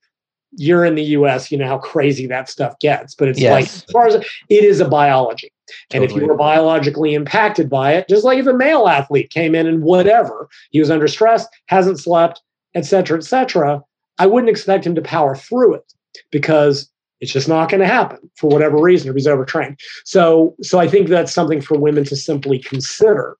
[0.56, 1.52] You're in the U.S.
[1.52, 4.80] You know how crazy that stuff gets, but it's like as far as it is
[4.80, 5.52] a biology,
[5.91, 9.56] and if you were biologically impacted by it, just like if a male athlete came
[9.56, 12.41] in and whatever he was under stress, hasn't slept,
[12.76, 13.82] et cetera, et cetera,
[14.19, 15.93] I wouldn't expect him to power through it
[16.32, 16.89] because
[17.23, 19.79] it's just not going to happen for whatever reason if he's overtrained.
[20.03, 23.38] So, so I think that's something for women to simply consider.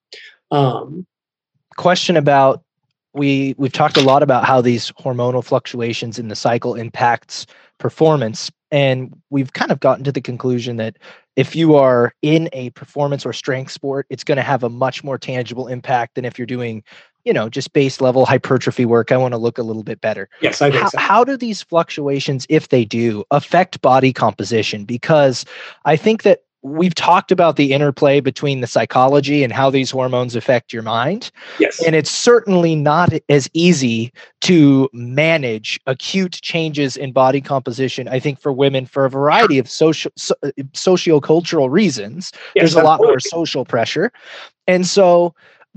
[0.52, 1.06] Um,
[1.76, 2.63] question about
[3.13, 7.46] we we've talked a lot about how these hormonal fluctuations in the cycle impacts
[7.78, 10.98] performance and we've kind of gotten to the conclusion that
[11.36, 15.04] if you are in a performance or strength sport it's going to have a much
[15.04, 16.84] more tangible impact than if you're doing
[17.24, 20.30] you know just base level hypertrophy work i want to look a little bit better.
[20.42, 20.98] Yes, I think how, so.
[21.00, 24.86] how do these fluctuations if they do affect body composition?
[24.86, 25.46] Because
[25.86, 30.34] i think that we've talked about the interplay between the psychology and how these hormones
[30.34, 31.30] affect your mind.
[31.60, 38.20] Yes, and it's certainly not as easy to manage acute changes in body composition i
[38.20, 42.32] think for women for a variety of social so, uh, sociocultural reasons.
[42.56, 44.12] Yes, there's a lot more social pressure.
[44.68, 45.36] And so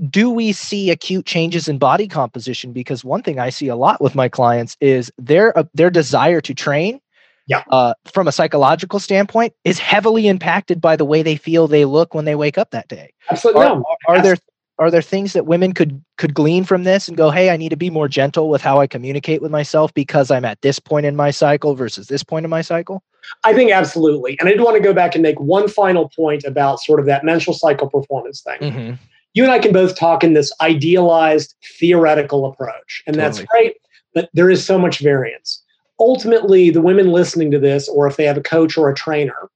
[0.09, 4.01] do we see acute changes in body composition because one thing i see a lot
[4.01, 6.99] with my clients is their uh, their desire to train
[7.47, 7.63] Yeah.
[7.71, 12.13] uh, from a psychological standpoint is heavily impacted by the way they feel they look
[12.13, 13.63] when they wake up that day Absolutely.
[13.65, 13.83] are, no.
[14.07, 14.37] are there
[14.79, 17.69] are there things that women could could glean from this and go hey i need
[17.69, 21.07] to be more gentle with how i communicate with myself because i'm at this point
[21.07, 23.03] in my cycle versus this point in my cycle
[23.43, 24.37] I think absolutely.
[24.39, 27.05] And I do want to go back and make one final point about sort of
[27.07, 28.59] that menstrual cycle performance thing.
[28.59, 28.93] mm-hmm.
[29.37, 33.75] You and I can both talk in this idealized theoretical approach, and that's great,
[34.13, 35.63] but there is so much variance.
[35.99, 39.49] Ultimately, the women listening to this, or if they have a coach or a trainer,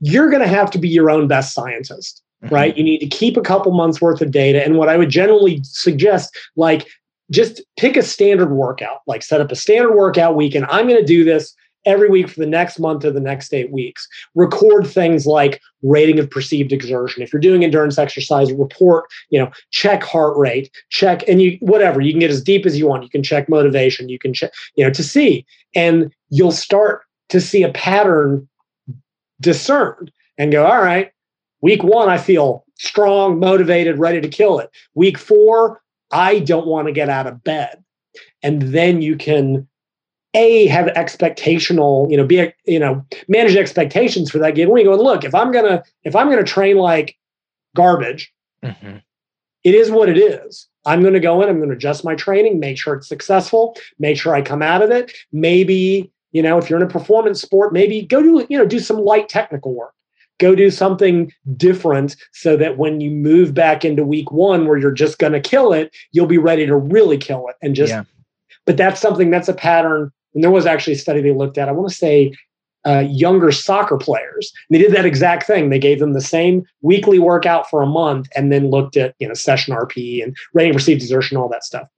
[0.00, 2.54] you're going to have to be your own best scientist, Mm-hmm.
[2.54, 2.76] right?
[2.76, 4.62] You need to keep a couple months worth of data.
[4.62, 6.86] And what I would generally suggest, like,
[7.30, 11.00] just pick a standard workout, like set up a standard workout week, and I'm going
[11.00, 11.54] to do this
[11.86, 14.06] every week for the next month or the next eight weeks.
[14.34, 17.22] Record things like rating of perceived exertion.
[17.22, 22.00] If you're doing endurance exercise, report, you know, check heart rate, check, and you, whatever,
[22.00, 23.04] you can get as deep as you want.
[23.04, 25.46] You can check motivation, you can check, you know, to see.
[25.74, 28.48] And you'll start to see a pattern
[29.40, 31.10] discerned and go, all right,
[31.60, 34.70] week one, I feel strong, motivated, ready to kill it.
[34.94, 37.82] Week four, I don't want to get out of bed.
[38.42, 39.66] And then you can
[40.34, 44.68] a have expectational, you know, be you know, manage expectations for that game.
[44.68, 47.16] When you go, look, if I'm gonna if I'm gonna train like
[47.74, 48.96] garbage, mm-hmm.
[49.64, 50.68] it is what it is.
[50.86, 53.76] I'm going to go in, I'm going to adjust my training, make sure it's successful,
[53.98, 55.12] make sure I come out of it.
[55.32, 58.78] Maybe, you know, if you're in a performance sport, maybe go do, you know, do
[58.78, 59.92] some light technical work.
[60.38, 64.92] Go do something different so that when you move back into week one where you're
[64.92, 68.04] just going to kill it, you'll be ready to really kill it and just, yeah.
[68.64, 71.68] but that's something that's a pattern and there was actually a study they looked at,
[71.68, 72.32] I want to say
[72.86, 74.52] uh, younger soccer players.
[74.68, 75.70] And they did that exact thing.
[75.70, 79.26] They gave them the same weekly workout for a month and then looked at, you
[79.26, 81.88] know, session RP and rating perceived exertion, all that stuff.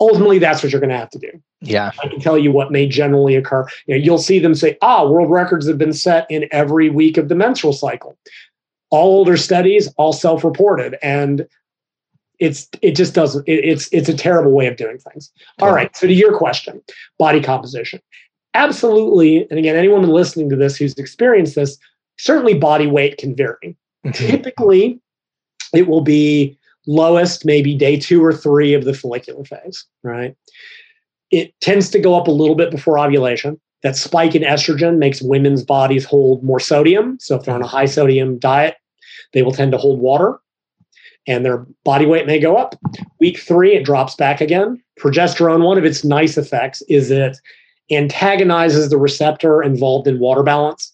[0.00, 1.30] Ultimately, that's what you're going to have to do.
[1.60, 1.90] Yeah.
[2.02, 3.66] I can tell you what may generally occur.
[3.86, 7.16] You know, you'll see them say, ah, world records have been set in every week
[7.16, 8.16] of the menstrual cycle.
[8.90, 10.96] All older studies, all self-reported.
[11.02, 11.48] And
[12.44, 15.30] it's it just doesn't it, it's it's a terrible way of doing things.
[15.60, 16.82] All right so to your question
[17.18, 18.00] body composition.
[18.54, 21.78] Absolutely and again anyone listening to this who's experienced this
[22.18, 23.76] certainly body weight can vary.
[24.04, 24.26] Mm-hmm.
[24.26, 25.00] typically
[25.72, 30.36] it will be lowest maybe day two or three of the follicular phase right?
[31.30, 33.58] It tends to go up a little bit before ovulation.
[33.82, 37.18] That spike in estrogen makes women's bodies hold more sodium.
[37.18, 38.76] So if they're on a high sodium diet
[39.32, 40.38] they will tend to hold water
[41.26, 42.74] and their body weight may go up.
[43.20, 44.82] Week three, it drops back again.
[45.00, 47.36] Progesterone, one of its nice effects is it
[47.90, 50.92] antagonizes the receptor involved in water balance.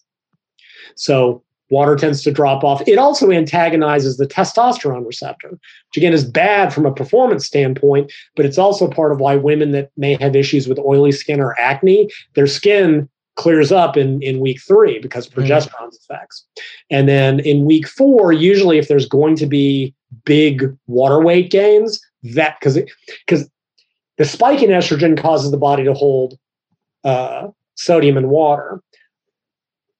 [0.95, 2.85] So water tends to drop off.
[2.87, 8.45] It also antagonizes the testosterone receptor, which again is bad from a performance standpoint, but
[8.45, 12.09] it's also part of why women that may have issues with oily skin or acne,
[12.35, 13.09] their skin
[13.41, 15.43] clears up in, in week three because of mm.
[15.43, 16.03] progesterone's mm.
[16.03, 16.45] effects.
[16.91, 21.99] And then in week four, usually if there's going to be big water weight gains,
[22.35, 22.77] that because
[23.25, 23.49] because
[24.17, 26.37] the spike in estrogen causes the body to hold
[27.03, 28.79] uh, sodium and water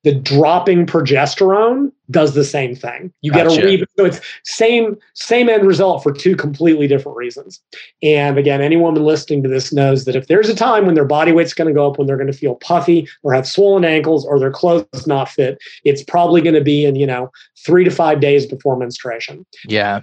[0.04, 3.14] the dropping progesterone does the same thing.
[3.22, 3.56] You gotcha.
[3.56, 3.88] get a rebound.
[3.98, 7.62] So it's same same end result for two completely different reasons.
[8.02, 11.06] And again, any woman listening to this knows that if there's a time when their
[11.06, 13.86] body weight's going to go up, when they're going to feel puffy or have swollen
[13.86, 17.32] ankles or their clothes not fit, it's probably going to be in you know
[17.64, 19.46] three to five days before menstruation.
[19.68, 20.02] Yeah.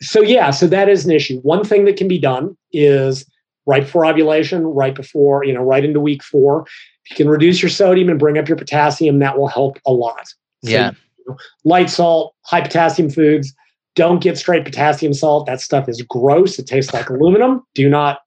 [0.00, 1.40] So yeah, so that is an issue.
[1.40, 3.24] One thing that can be done is
[3.66, 6.66] right before ovulation, right before you know, right into week four
[7.10, 10.26] you can reduce your sodium and bring up your potassium, that will help a lot.
[10.64, 10.92] So, yeah.
[11.18, 13.54] You know, light salt, high potassium foods.
[13.94, 15.46] Don't get straight potassium salt.
[15.46, 16.58] That stuff is gross.
[16.58, 17.64] It tastes like aluminum.
[17.74, 18.20] Do not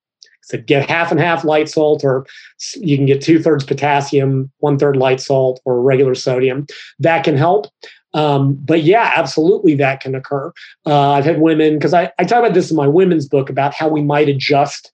[0.43, 2.25] so get half and half light salt, or
[2.75, 6.65] you can get two thirds potassium, one third light salt, or regular sodium.
[6.99, 7.67] That can help.
[8.13, 10.51] Um, but yeah, absolutely, that can occur.
[10.85, 13.73] Uh, I've had women because I, I talk about this in my women's book about
[13.73, 14.91] how we might adjust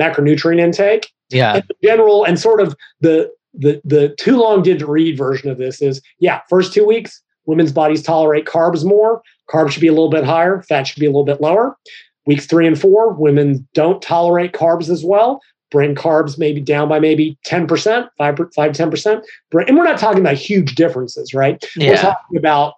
[0.00, 1.10] macronutrient intake.
[1.30, 1.56] Yeah.
[1.56, 5.80] And general and sort of the the the too long didn't read version of this
[5.80, 9.22] is yeah, first two weeks, women's bodies tolerate carbs more.
[9.50, 11.76] Carbs should be a little bit higher, fat should be a little bit lower.
[12.26, 15.40] Weeks three and four, women don't tolerate carbs as well.
[15.70, 19.24] Bring carbs maybe down by maybe 10%, 5, 5 10%.
[19.66, 21.62] And we're not talking about huge differences, right?
[21.74, 21.90] Yeah.
[21.90, 22.74] We're talking about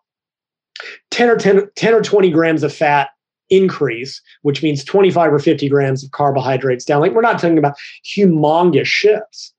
[1.11, 3.11] 10 or 10, 10 or 20 grams of fat
[3.51, 7.01] increase, which means 25 or 50 grams of carbohydrates down.
[7.01, 9.53] Like we're not talking about humongous shifts.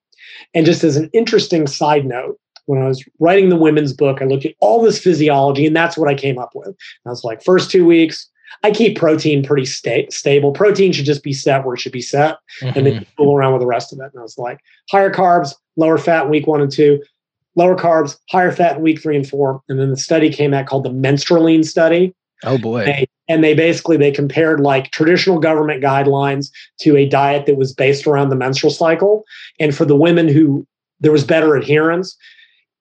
[0.53, 4.25] And just as an interesting side note, when I was writing the women's book, I
[4.25, 6.75] looked at all this physiology, and that's what I came up with.
[7.05, 8.29] I was like, first two weeks,
[8.63, 10.51] I keep protein pretty sta- stable.
[10.51, 12.77] Protein should just be set where it should be set, mm-hmm.
[12.77, 13.03] and then mm-hmm.
[13.15, 14.11] fool around with the rest of it.
[14.13, 14.59] And I was like,
[14.91, 17.01] higher carbs, lower fat week one and two,
[17.55, 19.61] lower carbs, higher fat in week three and four.
[19.69, 22.13] And then the study came out called the menstrualine study.
[22.43, 22.85] Oh boy.
[22.85, 26.49] They and they basically they compared like traditional government guidelines
[26.79, 29.23] to a diet that was based around the menstrual cycle.
[29.59, 30.65] And for the women who
[30.99, 32.15] there was better adherence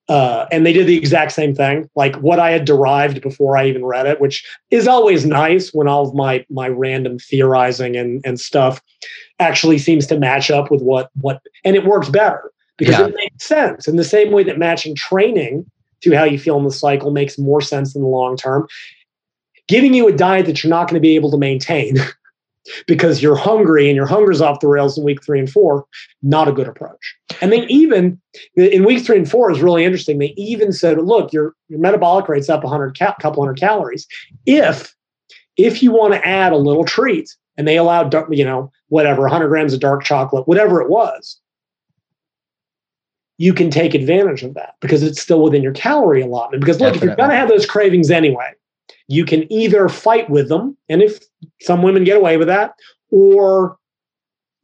[0.08, 1.90] uh, and they did the exact same thing.
[1.96, 5.88] Like what i had derived before i even read it which is always nice when
[5.88, 8.80] all of my my random theorizing and and stuff
[9.40, 13.06] actually seems to match up with what what and it works better because yeah.
[13.06, 13.88] it makes sense.
[13.88, 15.68] In the same way that matching training
[16.02, 18.66] to how you feel in the cycle makes more sense in the long term
[19.68, 21.96] giving you a diet that you're not going to be able to maintain
[22.86, 25.86] because you're hungry and your hunger's off the rails in week three and four,
[26.22, 27.16] not a good approach.
[27.40, 28.20] And then even
[28.56, 30.18] in week three and four is really interesting.
[30.18, 34.06] They even said, look, your, your metabolic rate's up a 100 a couple hundred calories.
[34.46, 34.94] If
[35.56, 39.48] if you want to add a little treat, and they allowed you know whatever 100
[39.48, 41.40] grams of dark chocolate, whatever it was,
[43.38, 46.60] you can take advantage of that because it's still within your calorie allotment.
[46.60, 46.98] Because look, Definitely.
[46.98, 48.52] if you're going to have those cravings anyway,
[49.08, 51.20] you can either fight with them, and if
[51.60, 52.74] some women get away with that,
[53.10, 53.78] or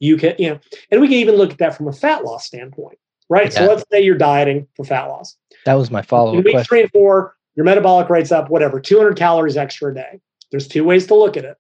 [0.01, 0.61] you can, you know,
[0.91, 2.99] and we can even look at that from a fat loss standpoint,
[3.29, 3.53] right?
[3.53, 3.59] Yeah.
[3.59, 5.37] So let's say you're dieting for fat loss.
[5.65, 6.45] That was my follow up.
[6.45, 6.67] Week question.
[6.67, 10.21] three and four, your metabolic rate's up, whatever, 200 calories extra a day.
[10.51, 11.57] There's two ways to look at it.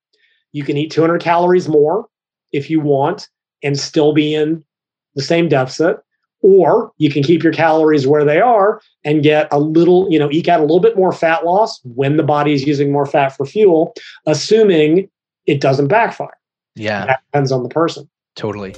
[0.52, 2.06] You can eat 200 calories more
[2.52, 3.28] if you want
[3.62, 4.64] and still be in
[5.14, 5.98] the same deficit,
[6.42, 10.30] or you can keep your calories where they are and get a little, you know,
[10.30, 13.30] eke out a little bit more fat loss when the body is using more fat
[13.30, 13.94] for fuel,
[14.26, 15.08] assuming
[15.46, 16.36] it doesn't backfire.
[16.74, 17.06] Yeah.
[17.06, 18.08] That depends on the person.
[18.34, 18.74] Totally.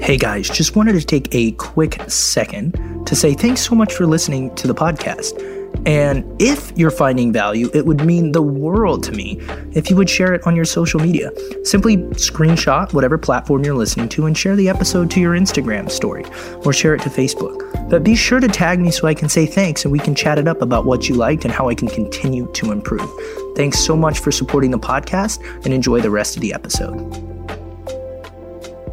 [0.00, 4.06] Hey guys, just wanted to take a quick second to say thanks so much for
[4.06, 5.61] listening to the podcast.
[5.84, 9.40] And if you're finding value, it would mean the world to me
[9.72, 11.32] if you would share it on your social media.
[11.64, 16.24] Simply screenshot whatever platform you're listening to and share the episode to your Instagram story
[16.64, 17.90] or share it to Facebook.
[17.90, 20.38] But be sure to tag me so I can say thanks and we can chat
[20.38, 23.10] it up about what you liked and how I can continue to improve.
[23.56, 26.96] Thanks so much for supporting the podcast and enjoy the rest of the episode.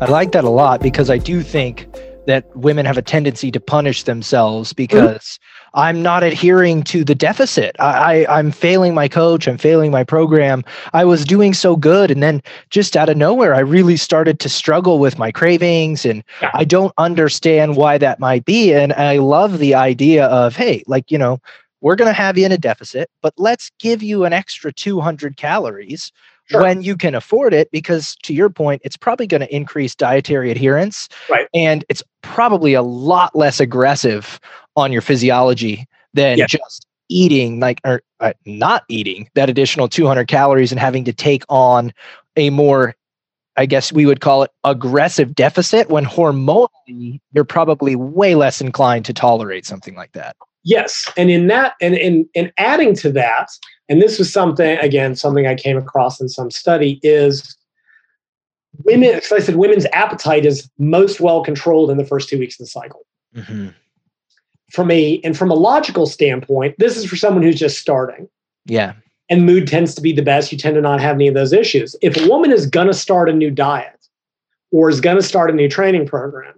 [0.02, 1.88] I like that a lot because I do think
[2.26, 5.59] that women have a tendency to punish themselves because mm-hmm.
[5.74, 7.76] I'm not adhering to the deficit.
[7.80, 9.48] I, I, am failing my coach.
[9.48, 10.64] I'm failing my program.
[10.94, 12.12] I was doing so good.
[12.12, 16.06] And then just out of nowhere, I really started to struggle with my cravings.
[16.06, 16.52] And yeah.
[16.54, 18.74] I don't understand why that might be.
[18.74, 21.40] And I love the idea of, hey, like, you know,
[21.82, 25.38] we're going to have you in a deficit, but let's give you an extra 200
[25.38, 26.12] calories
[26.52, 26.64] Sure.
[26.64, 30.50] when you can afford it because to your point it's probably going to increase dietary
[30.50, 31.48] adherence right.
[31.54, 34.40] and it's probably a lot less aggressive
[34.80, 36.46] on your physiology than yeah.
[36.48, 41.44] just eating like or uh, not eating that additional 200 calories and having to take
[41.50, 41.92] on
[42.38, 42.96] a more
[43.58, 49.06] i guess we would call it aggressive deficit when hormonally you're probably way less inclined
[49.06, 53.50] to tolerate something like that yes and in that and in and adding to that
[53.90, 57.58] and this was something again something i came across in some study is
[58.84, 62.60] women as i said women's appetite is most well controlled in the first two weeks
[62.60, 63.02] of the cycle
[63.36, 63.70] mm-hmm.
[64.72, 68.28] From a and from a logical standpoint this is for someone who's just starting
[68.66, 68.94] yeah
[69.30, 71.54] and mood tends to be the best you tend to not have any of those
[71.54, 74.08] issues if a woman is going to start a new diet
[74.72, 76.54] or is going to start a new training program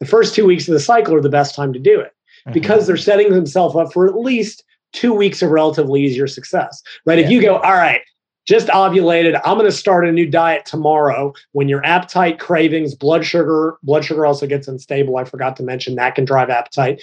[0.00, 2.52] the first two weeks of the cycle are the best time to do it mm-hmm.
[2.52, 7.18] because they're setting themselves up for at least two weeks of relatively easier success, right?
[7.18, 7.24] Yeah.
[7.24, 8.00] If you go, all right,
[8.46, 13.24] just ovulated, I'm going to start a new diet tomorrow when your appetite cravings, blood
[13.24, 15.16] sugar, blood sugar also gets unstable.
[15.16, 17.02] I forgot to mention that can drive appetite.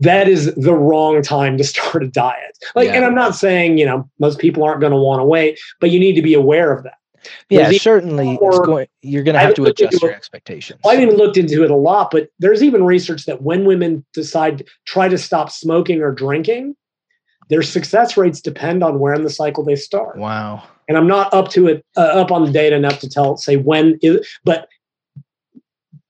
[0.00, 2.56] That is the wrong time to start a diet.
[2.74, 2.96] Like, yeah.
[2.96, 5.90] and I'm not saying, you know, most people aren't going to want to wait, but
[5.90, 6.94] you need to be aware of that.
[7.50, 10.80] Yeah, certainly going, you're going to have to adjust your expectations.
[10.86, 14.64] I haven't looked into it a lot, but there's even research that when women decide
[14.86, 16.76] try to stop smoking or drinking,
[17.48, 20.16] their success rates depend on where in the cycle they start.
[20.16, 20.62] Wow.
[20.86, 23.56] And I'm not up to it, uh, up on the data enough to tell, say
[23.56, 23.98] when,
[24.44, 24.68] but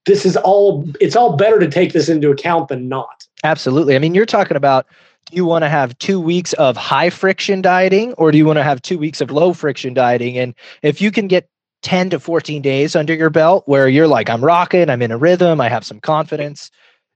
[0.09, 3.27] this is all, it's all better to take this into account than not.
[3.43, 3.95] Absolutely.
[3.95, 4.87] I mean, you're talking about
[5.29, 8.57] do you want to have two weeks of high friction dieting or do you want
[8.57, 10.37] to have two weeks of low friction dieting?
[10.37, 11.47] And if you can get
[11.83, 15.17] 10 to 14 days under your belt where you're like, I'm rocking, I'm in a
[15.17, 16.71] rhythm, I have some confidence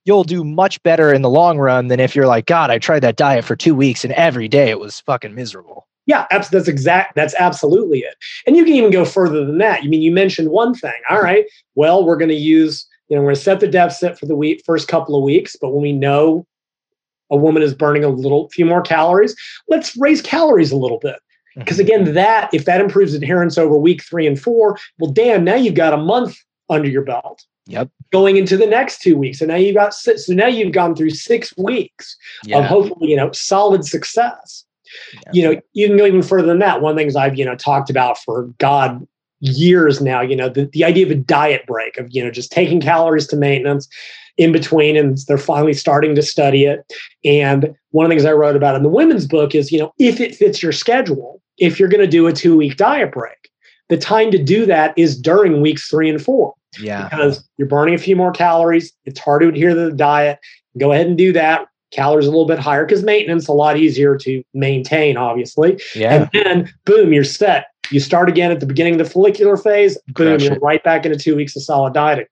[0.06, 3.02] you'll do much better in the long run than if you're like, God, I tried
[3.02, 5.88] that diet for two weeks and every day it was fucking miserable.
[6.06, 7.16] Yeah, that's exact.
[7.16, 8.16] That's absolutely it.
[8.46, 9.84] And you can even go further than that.
[9.84, 11.00] You I mean you mentioned one thing.
[11.10, 11.46] All right,
[11.76, 14.36] well, we're going to use, you know, we're going to set the deficit for the
[14.36, 16.46] week first couple of weeks, but when we know
[17.32, 19.36] a woman is burning a little few more calories,
[19.70, 21.16] let's raise calories a little bit.
[21.56, 22.02] Because mm-hmm.
[22.02, 25.76] again, that if that improves adherence over week three and four, well, damn, now you've
[25.76, 26.38] got a month
[26.70, 27.46] under your belt.
[27.68, 27.90] Yep.
[28.12, 29.40] Going into the next two weeks.
[29.40, 32.58] And now you've got six, so now you've gone through six weeks yeah.
[32.58, 34.66] of hopefully, you know, solid success.
[35.32, 36.82] You know, you can go even further than that.
[36.82, 39.06] One of the things I've, you know, talked about for God
[39.40, 42.52] years now, you know, the, the idea of a diet break, of, you know, just
[42.52, 43.88] taking calories to maintenance
[44.38, 46.92] in between, and they're finally starting to study it.
[47.24, 49.94] And one of the things I wrote about in the women's book is, you know,
[50.00, 53.50] if it fits your schedule, if you're going to do a two week diet break,
[53.90, 56.54] the time to do that is during weeks three and four.
[56.80, 57.08] Yeah.
[57.08, 58.92] Because you're burning a few more calories.
[59.06, 60.40] It's hard to adhere to the diet.
[60.80, 61.68] Go ahead and do that.
[61.94, 65.80] Calories a little bit higher because maintenance a lot easier to maintain, obviously.
[65.96, 66.14] Yeah.
[66.14, 67.68] And then boom, you're set.
[67.92, 70.62] You start again at the beginning of the follicular phase, boom, Crush you're it.
[70.62, 72.26] right back into two weeks of solid dieting.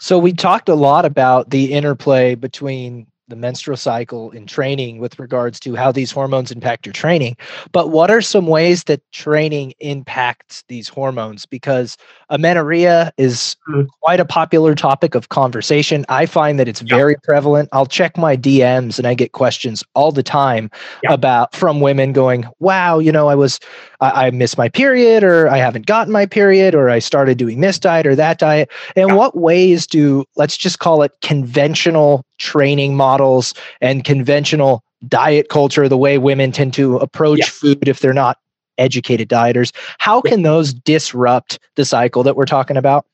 [0.00, 5.18] So we talked a lot about the interplay between the menstrual cycle in training with
[5.18, 7.36] regards to how these hormones impact your training.
[7.72, 11.46] But what are some ways that training impacts these hormones?
[11.46, 11.96] Because
[12.30, 13.86] amenorrhea is Mhm.
[14.02, 16.04] quite a popular topic of conversation.
[16.10, 16.96] I find that it's Yeah.
[16.96, 17.70] very prevalent.
[17.72, 20.70] I'll check my DMs and I get questions all the time
[21.02, 21.12] Yeah.
[21.14, 23.58] about from women going, "Wow, you know, I was
[24.00, 27.60] I, I missed my period, or I haven't gotten my period, or I started doing
[27.60, 29.14] this diet or that diet." And Yeah.
[29.14, 35.98] what ways do let's just call it conventional training models and conventional diet culture, the
[35.98, 37.46] way women tend to approach Yeah.
[37.46, 38.38] food if they're not
[38.78, 43.06] educated dieters, how can those disrupt the cycle that we're talking about?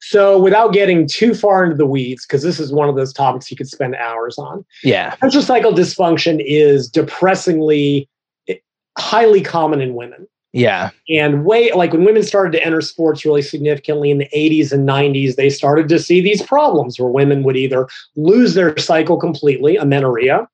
[0.00, 3.50] So, without getting too far into the weeds, because this is one of those topics
[3.50, 5.14] you could spend hours on, Yeah.
[5.22, 8.08] menstrual cycle dysfunction is depressingly
[8.48, 8.56] eh,
[8.98, 10.26] highly common in women.
[10.52, 10.90] Yeah.
[11.08, 14.86] And way like when women started to enter sports really significantly in the 80s and
[14.86, 19.76] 90s, they started to see these problems where women would either lose their cycle completely,
[19.76, 20.46] amenorrhea,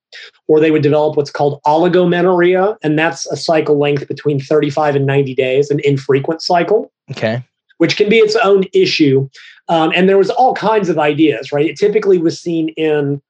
[0.47, 5.07] or they would develop what's called oligomenorrhea, and that's a cycle length between 35 and
[5.07, 7.43] 90 days, an infrequent cycle Okay.
[7.79, 9.29] which can be its own issue.
[9.69, 11.67] Um, and there was all kinds of ideas, right?
[11.67, 13.21] It typically was seen in,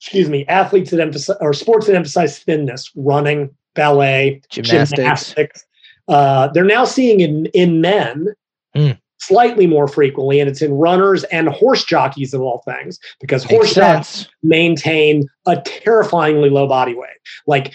[0.00, 4.96] excuse me, athletes that emphasize or sports that emphasize thinness, running, ballet, Gymnastics.
[4.98, 5.64] gymnastics.
[6.08, 8.28] Uh, they're now seeing in in men
[8.74, 8.92] Hmm.
[9.18, 13.52] slightly more frequently, and it's in runners and horse jockeys of all things, because Makes
[13.54, 17.10] horse jockeys maintain a terrifyingly low body weight,
[17.46, 17.72] like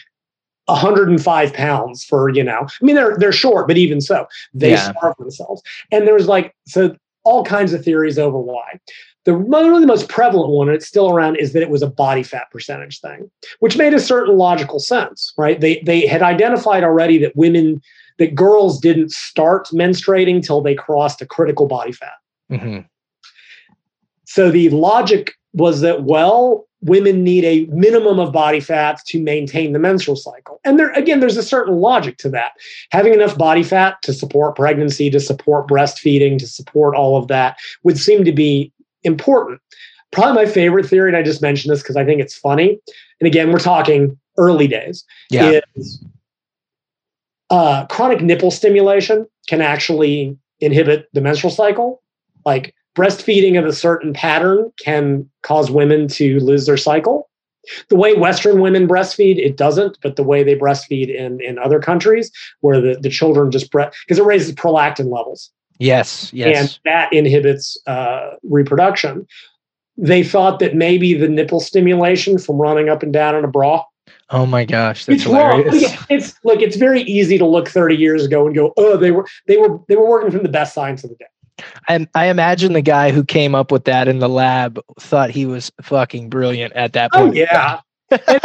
[0.65, 2.67] 105 pounds for you know.
[2.81, 4.91] I mean, they're they're short, but even so, they Yeah.
[4.91, 5.61] starve themselves.
[5.91, 8.79] And there's like so all kinds of theories over why.
[9.27, 11.81] The one of the most prevalent one, and it's still around, is that it was
[11.81, 15.59] a body fat percentage thing, which made a certain logical sense, right?
[15.59, 17.81] They they had identified already that women,
[18.19, 22.13] that girls didn't start menstruating till they crossed a critical body fat.
[22.49, 22.79] hmm
[24.23, 29.73] So the logic was that, well, women need a minimum of body fat to maintain
[29.73, 30.61] the menstrual cycle.
[30.63, 32.53] And there, again, there's a certain logic to that.
[32.91, 37.57] Having enough body fat to support pregnancy, to support breastfeeding, to support all of that
[37.83, 38.71] would seem to be
[39.07, 39.59] important.
[40.11, 42.79] Probably my favorite theory, and I just mentioned this because I think it's funny.
[43.19, 45.03] And again, we're talking early days.
[45.29, 45.59] Yeah.
[45.75, 46.03] Is
[47.49, 52.01] uh, chronic nipple stimulation can actually inhibit the menstrual cycle.
[52.45, 57.29] Like breastfeeding of a certain pattern can cause women to lose their cycle.
[57.89, 61.79] The way Western women breastfeed, it doesn't, but the way they breastfeed in, in other
[61.79, 62.31] countries
[62.61, 66.31] where the, the children just breast, because it raises prolactin levels Yes.
[66.33, 66.57] Yes.
[66.57, 69.27] and that inhibits uh, reproduction.
[69.97, 73.83] They thought that maybe the nipple stimulation from running up and down in a bra
[74.29, 75.05] oh my gosh.
[75.05, 75.63] That's it's wrong.
[75.63, 75.91] hilarious.
[75.91, 79.11] Look, It's look, it's very easy to look 30 years ago and go, oh, they
[79.11, 81.25] were they were they were working from the best science of the day.
[81.87, 85.45] I, I imagine the guy who came up with that in the lab thought he
[85.45, 87.35] was fucking brilliant at that Oh point.
[87.35, 87.79] yeah.
[88.11, 88.41] and,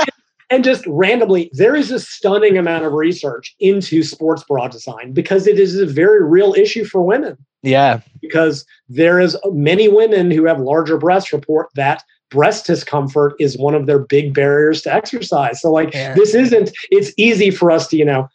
[0.53, 5.47] and just randomly, there is a stunning amount of research into sports bra design because
[5.47, 7.39] it is a very real issue for women.
[7.63, 8.01] Yeah.
[8.21, 13.75] Because there is many women who have larger breasts report that breast discomfort is one
[13.75, 15.63] of their big barriers to exercise.
[15.63, 16.13] So like Yeah.
[16.13, 18.29] this isn't it's easy for us to, you know,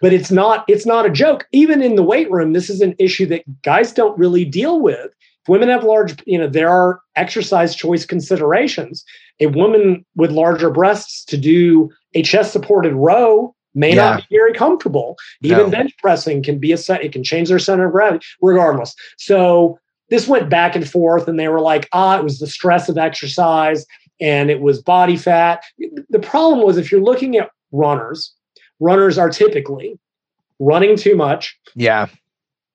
[0.00, 1.48] but it's not it's not a joke.
[1.50, 5.10] Even in the weight room, this is an issue that guys don't really deal with.
[5.48, 9.04] Women have large, you know, there are exercise choice considerations.
[9.40, 14.10] A woman with larger breasts to do a chest supported row may Yeah.
[14.12, 15.16] not be very comfortable.
[15.42, 15.70] Even No.
[15.70, 18.94] bench pressing can be a set, it can change their center of gravity, regardless.
[19.18, 19.78] So
[20.08, 22.96] this went back and forth, and they were like, ah, it was the stress of
[22.96, 23.84] exercise
[24.20, 25.62] and it was body fat.
[26.08, 28.32] The problem was if you're looking at runners,
[28.80, 29.98] runners are typically
[30.58, 32.06] running too much, Yeah.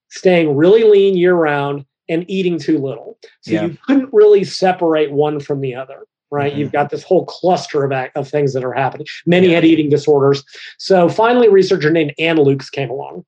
[0.09, 3.17] staying really lean year round, and eating too little.
[3.41, 3.65] So Yeah.
[3.65, 6.05] you couldn't really separate one from the other.
[6.33, 6.57] Right, Mhm.
[6.59, 9.05] you've got this whole cluster of, of things that are happening.
[9.25, 9.55] Many Yeah.
[9.55, 10.43] had eating disorders.
[10.77, 13.25] So finally, a researcher named Anne Loucks came along,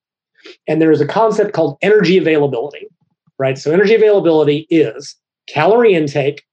[0.70, 2.88] and there is a concept called energy availability.
[3.40, 5.16] Right, so energy availability is
[5.48, 6.44] calorie intake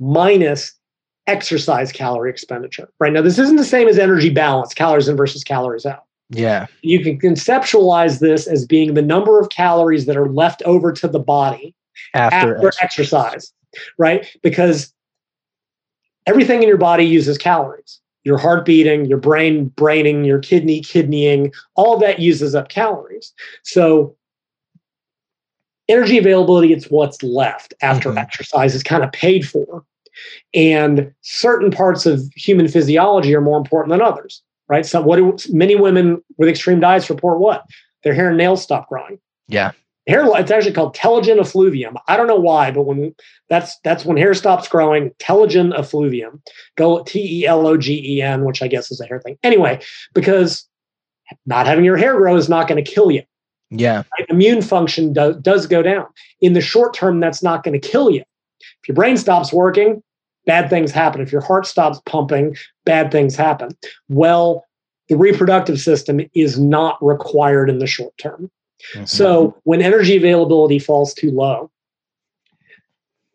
[0.00, 0.74] minus
[1.26, 2.90] exercise calorie expenditure.
[3.00, 6.66] Right now, this isn't the same as energy balance, calories in versus calories out Yeah.
[6.82, 11.08] you can conceptualize this as being the number of calories that are left over to
[11.08, 11.74] the body
[12.12, 13.52] After, after, ex- exercise,
[13.96, 14.26] right?
[14.42, 14.92] Because
[16.26, 18.00] everything in your body uses calories.
[18.24, 23.32] Your heart beating, your brain braining, your kidney kidneying, all that uses up calories.
[23.62, 24.14] So
[25.88, 28.18] energy availability, it's what's left after Mhm.
[28.18, 29.84] exercise is kind of paid for.
[30.52, 34.42] And certain parts of human physiology are more important than others.
[34.68, 34.86] Right?
[34.86, 37.40] So what do many women with extreme diets report?
[37.40, 37.64] What
[38.02, 39.18] their hair and nails stop growing.
[39.48, 39.72] Yeah.
[40.06, 41.98] Hair, it's actually called telogen effluvium.
[42.08, 43.14] I don't know why, but when
[43.50, 46.42] that's that's when hair stops growing, telogen effluvium.
[46.76, 49.36] Go T E L O G E N, which I guess is a hair thing.
[49.42, 49.82] Anyway,
[50.14, 50.66] because
[51.44, 53.22] not having your hair grow is not going to kill you.
[53.70, 54.04] Yeah.
[54.18, 54.26] Right?
[54.30, 56.06] Immune function does does go down.
[56.40, 58.22] In the short term, that's not going to kill you.
[58.60, 60.02] If your brain stops working,
[60.48, 61.20] bad things happen.
[61.20, 63.76] If your heart stops pumping, bad things happen.
[64.08, 64.64] Well,
[65.08, 68.50] the reproductive system is not required in the short term.
[68.94, 69.04] Mm-hmm.
[69.04, 71.70] So when energy availability falls too low,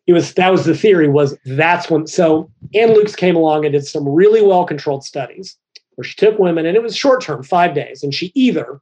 [0.08, 3.72] it was that was the theory was that's when so Anne Loucks came along and
[3.72, 5.56] did some really well controlled studies
[5.94, 8.80] where she took women and it was short term, five days, and she either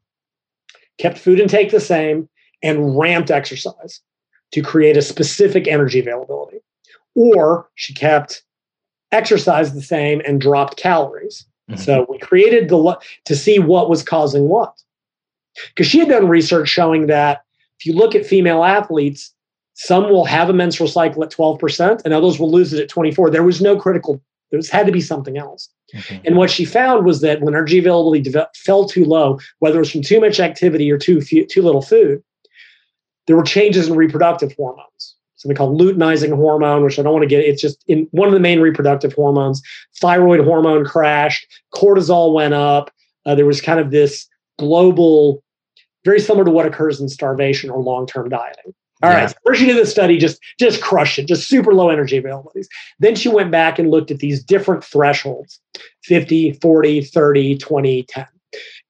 [0.98, 2.28] kept food intake the same
[2.62, 4.00] and ramped exercise
[4.52, 6.58] to create a specific energy availability,
[7.14, 8.42] or she kept
[9.10, 11.46] exercise the same and dropped calories.
[11.70, 11.80] Mm-hmm.
[11.80, 14.82] So we created the to see what was causing what
[15.68, 17.42] because she had done research showing that
[17.78, 19.32] if you look at female athletes,
[19.74, 23.30] some will have a menstrual cycle at 12% and others will lose it at 24.
[23.30, 25.68] There was no critical, there was, had to be something else.
[25.94, 26.26] Mm-hmm.
[26.26, 29.90] And what she found was that when energy availability fell too low, whether it was
[29.90, 32.22] from too much activity or too, few, too little food,
[33.26, 35.11] there were changes in reproductive hormones.
[35.42, 37.44] Something called luteinizing hormone, which I don't want to get.
[37.44, 39.60] It's just in one of the main reproductive hormones.
[39.96, 41.48] Thyroid hormone crashed.
[41.74, 42.92] Cortisol went up.
[43.26, 44.28] Uh, there was kind of this
[44.60, 45.42] global,
[46.04, 48.72] very similar to what occurs in starvation or long-term dieting.
[49.02, 49.16] All yeah.
[49.16, 49.30] right.
[49.30, 52.68] So first she did the study, just just crushed it, just super low energy availabilities.
[53.00, 55.60] Then she went back and looked at these different thresholds
[56.04, 58.26] 50, 40, 30, 20, 10,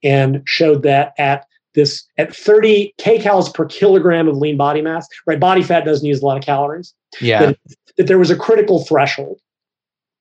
[0.05, 5.41] and showed that at this at 30 kcals per kilogram of lean body mass, right?
[5.41, 6.95] Body fat doesn't use a lot of calories.
[7.20, 7.47] Yeah.
[7.47, 7.59] That,
[7.97, 9.41] that there was a critical threshold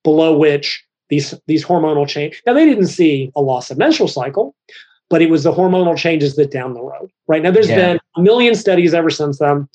[0.04, 2.42] below which these these hormonal change.
[2.46, 4.54] Now they didn't see a loss of menstrual cycle,
[5.12, 7.42] but it was the hormonal changes that down the road, right?
[7.42, 7.76] Now, there's yeah.
[7.76, 9.68] been a million studies ever since then.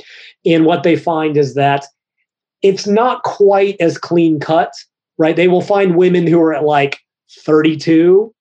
[0.47, 1.85] And what they find is that
[2.63, 4.73] it's not quite as clean cut,
[5.19, 5.35] right?
[5.35, 6.97] They will find women who are at like
[7.45, 8.33] 32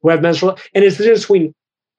[0.00, 1.54] who have menstrual, and it's just between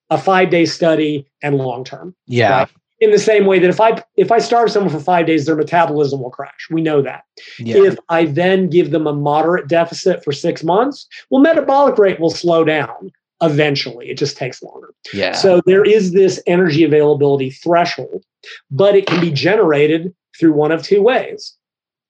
[0.10, 2.16] a five day study and long term.
[2.28, 2.60] Yeah.
[2.60, 2.70] Right?
[3.02, 5.56] In the same way that if I if I starve someone for five days, their
[5.56, 6.68] metabolism will crash.
[6.70, 7.24] We know that.
[7.58, 7.84] Yeah.
[7.84, 12.30] If I then give them a moderate deficit for six months, well, metabolic rate will
[12.30, 14.10] slow down eventually.
[14.10, 14.94] It just takes longer.
[15.14, 15.34] Yeah.
[15.34, 18.26] So there is this energy availability threshold,
[18.70, 21.56] but it can be generated through one of two ways.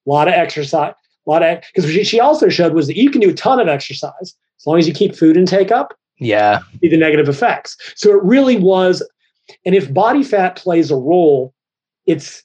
[0.07, 0.93] A lot of exercise,
[1.27, 3.59] a lot of because she, she also showed was that you can do a ton
[3.59, 4.13] of exercise
[4.59, 5.93] as long as you keep food intake up.
[6.19, 6.59] Yeah.
[6.81, 7.77] See the negative effects.
[7.95, 9.01] So it really was,
[9.65, 11.53] and if body fat plays a role,
[12.05, 12.43] it's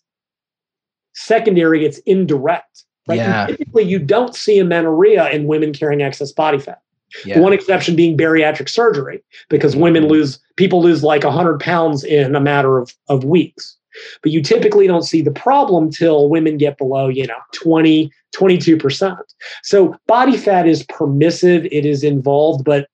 [1.14, 2.84] secondary, it's indirect.
[3.06, 3.16] Right?
[3.16, 3.48] Yeah.
[3.48, 6.80] And typically, you don't see amenorrhea in women carrying excess body fat.
[7.24, 7.36] Yeah.
[7.36, 12.34] The one exception being bariatric surgery, because women lose, people lose like 100 pounds in
[12.34, 13.76] a matter of, of weeks.
[14.22, 19.16] But you typically don't see the problem till women get below, you know, 20, 22%.
[19.62, 22.88] So body fat is permissive, it is involved, but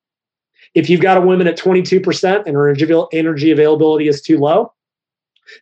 [0.74, 2.68] if you've got a woman at 22% and her
[3.12, 4.72] energy availability is too low,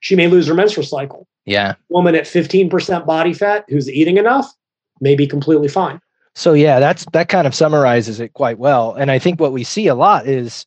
[0.00, 1.26] she may lose her menstrual cycle.
[1.46, 1.74] Yeah.
[1.88, 4.52] Woman at 15% body fat who's eating enough
[5.00, 6.00] may be completely fine.
[6.34, 8.94] So yeah, that's that kind of summarizes it quite well.
[8.94, 10.66] And I think what we see a lot is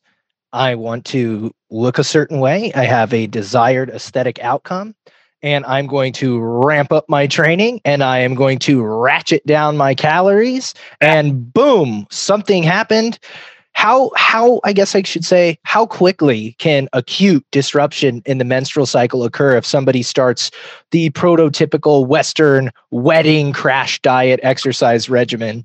[0.52, 2.72] I want to look a certain way.
[2.74, 4.94] I have a desired aesthetic outcome
[5.42, 9.76] and I'm going to ramp up my training and I am going to ratchet down
[9.76, 13.18] my calories and boom, something happened
[13.72, 18.86] how how i guess i should say how quickly can acute disruption in the menstrual
[18.86, 20.50] cycle occur if somebody starts
[20.90, 25.64] the prototypical western wedding crash diet exercise regimen?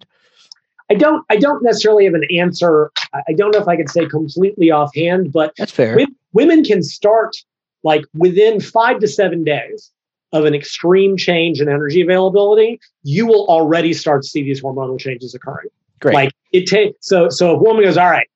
[0.90, 2.92] I don't i don't necessarily have an answer.
[3.14, 5.98] I don't know if i could say completely offhand but that's fair.
[6.34, 7.36] women can start
[7.84, 9.92] like within five to seven days
[10.34, 15.00] of an extreme change in energy availability you will already start to see these hormonal
[15.00, 15.70] changes occurring
[16.00, 16.14] Great.
[16.14, 18.28] Like it takes so so if a woman goes, all right,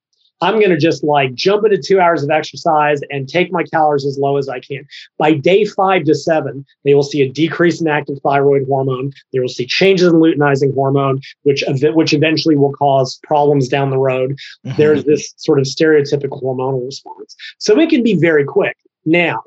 [0.42, 4.18] I'm gonna just like jump into two hours of exercise and take my calories as
[4.18, 4.88] low as I can.
[5.18, 9.12] By day five to seven, they will see a decrease in active thyroid hormone.
[9.32, 14.00] They will see changes in luteinizing hormone, which which eventually will cause problems down the
[14.00, 14.38] road.
[14.66, 14.78] Mm-hmm.
[14.78, 17.36] There's this sort of stereotypical hormonal response.
[17.60, 18.78] So it can be very quick.
[19.06, 19.44] Now,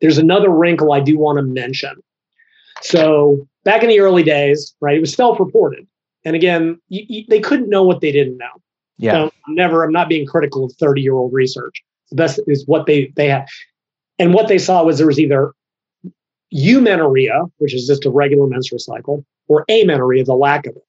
[0.00, 1.94] there's another wrinkle I do want to mention.
[2.82, 5.86] So back in the early days, right, it was self-reported.
[6.24, 8.62] And again, you, you, they couldn't know what they didn't know.
[8.98, 9.12] Yeah.
[9.12, 11.82] So I'm never, I'm not being critical of 30 year old research.
[12.10, 13.46] The best is what they, they had.
[14.18, 15.52] And what they saw was there was either
[16.54, 20.84] eumenorrhea, which is just a regular menstrual cycle, or amenorrhea, the lack of it.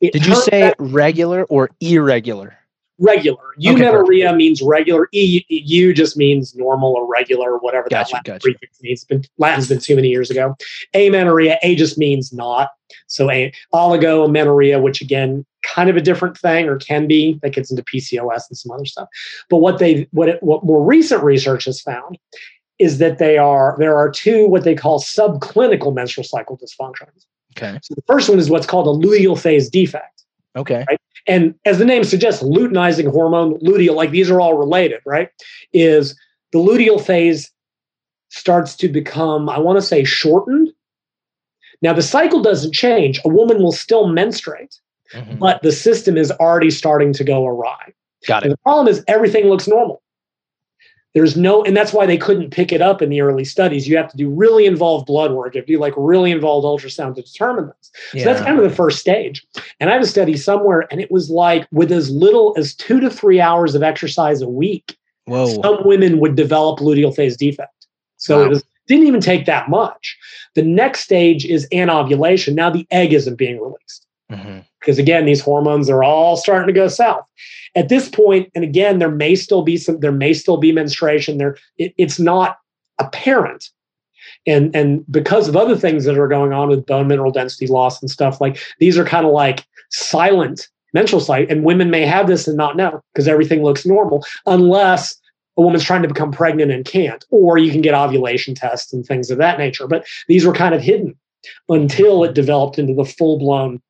[0.00, 2.59] it Did you say regular or irregular?
[3.00, 3.42] Regular.
[3.58, 5.08] Okay, Eumenorrhea means regular.
[5.12, 8.42] E, U just means normal or regular, or whatever Gotcha, that Latin gotcha.
[8.42, 9.04] prefix means.
[9.04, 10.56] Been, Latin's been too many years ago.
[10.94, 12.70] Amenorrhea, A just means not.
[13.06, 17.70] So a, oligomenorrhea, which again, kind of a different thing or can be, that gets
[17.70, 19.08] into PCOS and some other stuff.
[19.48, 22.18] But what they what it, what more recent research has found
[22.78, 27.26] is that they are there are two what they call subclinical menstrual cycle dysfunctions.
[27.56, 27.78] Okay.
[27.82, 30.24] So the first one is what's called a luteal phase defect.
[30.56, 30.84] Okay.
[31.26, 35.28] And as the name suggests, luteinizing hormone, luteal, like these are all related, right?
[35.72, 36.18] Is
[36.52, 37.50] the luteal phase
[38.30, 40.70] starts to become, I want to say, shortened.
[41.82, 43.20] Now, the cycle doesn't change.
[43.24, 44.80] A woman will still menstruate,
[45.14, 45.38] Mhm.
[45.38, 47.92] but the system is already starting to go awry.
[48.26, 48.56] Got And it.
[48.56, 50.02] the problem is everything looks normal.
[51.12, 53.88] There's no, and that's why they couldn't pick it up in the early studies.
[53.88, 55.56] You have to do really involved blood work.
[55.56, 57.90] if You have to do like really involved ultrasound to determine this.
[58.22, 59.44] So that's kind of the first stage.
[59.80, 63.00] And I have a study somewhere, and it was like with as little as two
[63.00, 65.46] to three hours of exercise a week, Whoa.
[65.60, 67.86] some women would develop luteal phase defect.
[68.18, 68.44] So Wow.
[68.44, 70.16] it was, didn't even take that much.
[70.54, 72.54] The next stage is anovulation.
[72.54, 74.64] Now the egg isn't being released Mhm.
[74.80, 77.24] because again, these hormones are all starting to go south.
[77.76, 81.38] At this point, and again, there may still be some, there may still be menstruation.
[81.38, 82.58] There, it, it's not
[82.98, 83.70] apparent,
[84.46, 88.00] and and because of other things that are going on with bone mineral density loss
[88.00, 91.50] and stuff like these are kind of like silent menstrual site.
[91.50, 95.16] and women may have this and not know because everything looks normal unless
[95.56, 99.04] a woman's trying to become pregnant and can't, or you can get ovulation tests and
[99.04, 99.86] things of that nature.
[99.86, 101.16] But these were kind of hidden
[101.68, 103.82] until it developed into the full blown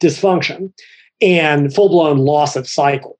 [0.00, 0.72] dysfunction
[1.20, 3.18] and full blown loss of cycle.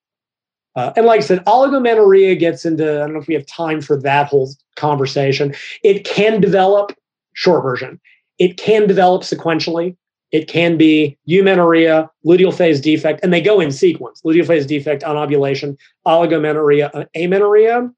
[0.76, 3.80] Uh, and like I said, oligomenorrhea gets into, I don't know if we have time
[3.80, 5.55] for that whole conversation.
[5.82, 6.92] It can develop,
[7.34, 8.01] short version,
[8.38, 9.96] it can develop sequentially.
[10.32, 15.03] It can be eumenorrhea, luteal phase defect, and they go in sequence luteal phase defect,
[15.03, 15.76] anovulation,
[16.07, 17.90] oligomenorrhea, uh, amenorrhea.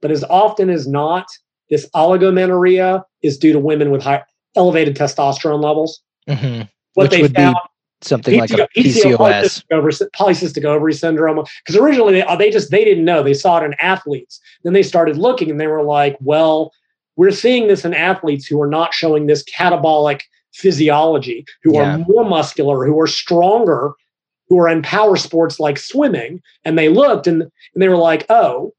[0.00, 1.26] But as often as not,
[1.68, 4.22] this oligomenorrhea is due to women with high,
[4.56, 6.00] elevated testosterone levels.
[6.28, 6.68] Mhm.
[6.94, 7.56] What Which they would found
[8.04, 9.16] something like a PCOS.
[9.16, 11.44] polycystic ovary, polycystic ovary syndrome.
[11.64, 13.22] Because originally they, they just they didn't know.
[13.22, 14.40] They saw it in athletes.
[14.62, 16.72] Then they started looking and they were like, well,
[17.16, 21.96] we're seeing this in athletes who are not showing this catabolic physiology, who Yeah.
[21.96, 23.92] are more muscular, who are stronger,
[24.48, 26.40] who are in power sports like swimming.
[26.64, 28.72] And they looked and, and they were like, oh,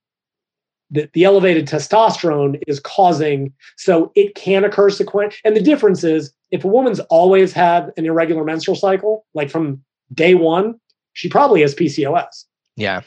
[0.96, 5.36] the, the elevated testosterone is causing so it can occur sequentially.
[5.44, 9.84] And the difference is if a woman's always had an irregular menstrual cycle, like from
[10.14, 10.80] day one,
[11.14, 12.46] she probably has PCOS.
[12.76, 13.02] Yeah.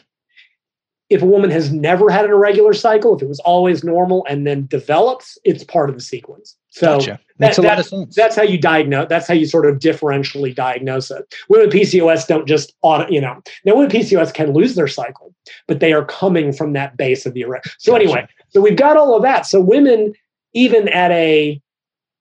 [1.10, 4.46] If a woman has never had an irregular cycle, if it was always normal and
[4.46, 6.54] then develops, it's part of the sequence.
[6.70, 7.18] So Gotcha.
[7.38, 8.14] Makes a that- lot of sense.
[8.14, 9.08] that's how you diagnose.
[9.08, 11.34] That's how you sort of differentially diagnose it.
[11.48, 13.40] Women with PCOS don't just auto, you know.
[13.64, 15.34] Now, women with PCOS can lose their cycle,
[15.66, 17.74] but they are coming from that base of the erect.
[17.78, 18.04] So Gotcha.
[18.04, 19.46] anyway, so we've got all of that.
[19.46, 20.12] So women,
[20.52, 21.60] even at a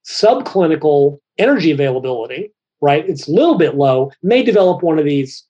[0.06, 5.44] subclinical energy availability, right, it's a little bit low, may develop one of these,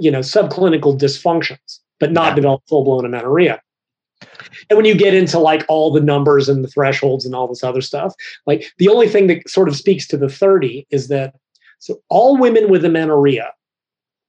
[0.00, 2.34] you know, subclinical dysfunctions, but not Yeah.
[2.34, 3.60] develop full blown amenorrhea.
[4.68, 7.62] And when you get into like all the numbers and the thresholds and all this
[7.62, 8.12] other stuff,
[8.44, 11.32] like the only thing that sort of speaks to the 30 is that
[11.78, 13.52] so all women with amenorrhea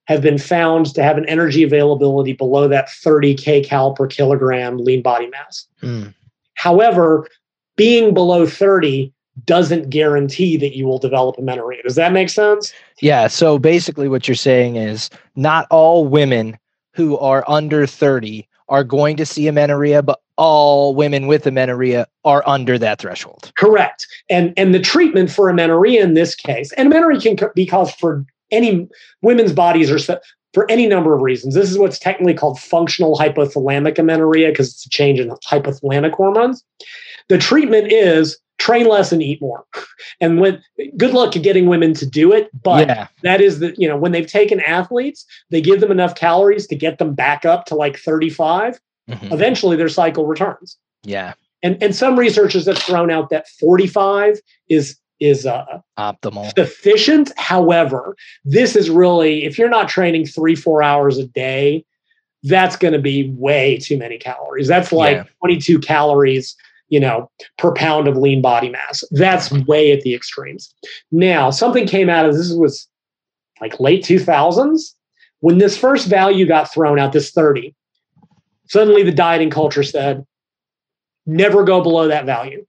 [0.06, 5.02] have been found to have an energy availability below that 30 kcal per kilogram lean
[5.02, 5.66] body mass.
[5.82, 6.14] Mm.
[6.54, 7.28] However,
[7.76, 9.12] being below 30
[9.46, 11.82] doesn't guarantee that you will develop amenorrhea.
[11.82, 12.72] Does that make sense?
[13.02, 13.26] Yeah.
[13.26, 16.56] So basically, what you're saying is not all women
[16.94, 22.44] who are under 30 are going to see amenorrhea, but all women with amenorrhea are
[22.48, 23.52] under that threshold.
[23.58, 24.08] Correct.
[24.30, 28.26] And and the treatment for amenorrhea in this case, and amenorrhea can be caused for
[28.52, 28.88] any
[29.22, 30.20] women's bodies so,
[30.54, 31.56] for any number of reasons.
[31.56, 36.64] This is what's technically called functional hypothalamic amenorrhea because it's a change in hypothalamic hormones.
[37.30, 39.66] The treatment is train less and eat more.
[40.22, 40.62] And when
[40.98, 43.08] good luck at getting women to do it, but yeah.
[43.24, 46.76] that is the you know when they've taken athletes, they give them enough calories to
[46.76, 48.80] get them back up to like 35.
[49.10, 49.32] Mhm.
[49.34, 51.34] Eventually their cycle returns Yeah.
[51.62, 54.40] and and some researchers have thrown out that 45
[54.70, 56.54] is is uh, Optimal.
[56.58, 61.84] sufficient however this is really if you're not training three four hours a day
[62.44, 65.24] that's going to be way too many calories that's like Yeah.
[65.40, 66.56] 22 calories
[66.94, 70.74] you know per pound of lean body mass that's way at the extremes
[71.12, 72.88] now something came out of this was
[73.62, 74.94] like late 2000s
[75.40, 77.74] when this first value got thrown out this 30
[78.68, 80.26] suddenly the dieting culture said
[81.26, 82.66] never go below that value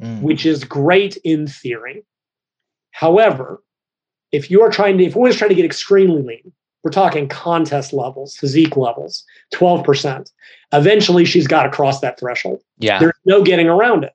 [0.00, 0.22] Mm.
[0.22, 2.04] which is great in theory.
[2.92, 3.62] However,
[4.32, 6.52] if you are trying to, if is trying to get extremely lean,
[6.82, 9.24] We're talking contest levels, physique levels,
[9.54, 10.30] 12%.
[10.72, 12.62] Eventually, she's got to cross that threshold.
[12.78, 12.98] Yeah.
[12.98, 14.14] There's no getting around it.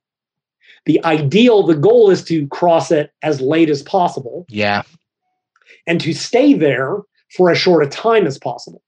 [0.86, 4.84] The ideal, the goal is to cross it as late as possible Yeah.
[5.88, 6.98] and to stay there
[7.36, 8.82] for as short a time as possible.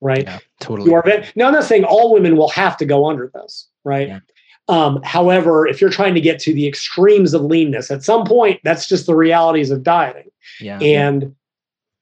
[0.00, 0.24] Right?
[0.24, 0.38] Yeah.
[0.60, 0.90] Totally.
[0.90, 1.04] You are
[1.36, 1.46] now.
[1.48, 4.08] I'm not saying all women will have to go under this, right?
[4.08, 4.20] Yeah.
[4.68, 8.60] Um, however, if you're trying to get to the extremes of leanness, at some point,
[8.64, 10.30] that's just the realities of dieting.
[10.60, 10.78] yeah.
[10.80, 11.34] And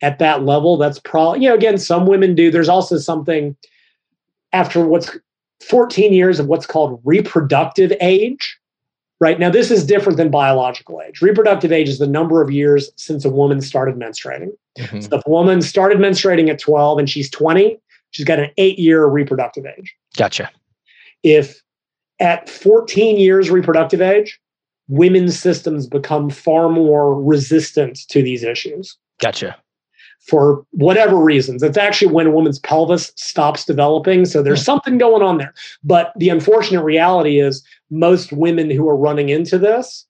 [0.03, 2.51] at that level, that's probably, you know, again, some women do.
[2.51, 3.57] There's also something
[4.53, 5.17] after what's
[5.61, 8.59] 14 years of what's called reproductive age,
[9.21, 9.39] right?
[9.39, 11.21] Now, this is different than biological age.
[11.21, 14.51] Reproductive age is the number of years since a woman started menstruating.
[14.79, 15.09] Mhm.
[15.09, 17.79] So if a woman started menstruating at 12 and she's 20,
[18.11, 19.95] she's got an eight year reproductive age.
[20.17, 20.51] Gotcha.
[21.23, 21.63] If
[22.19, 24.41] at 14 years reproductive age,
[24.89, 29.57] women's systems become far more resistant to these issues Gotcha.
[30.21, 31.63] For whatever reasons.
[31.63, 34.25] It's actually when a woman's pelvis stops developing.
[34.25, 35.55] So there's something going on there.
[35.83, 40.07] But the unfortunate reality is most women who are running into this,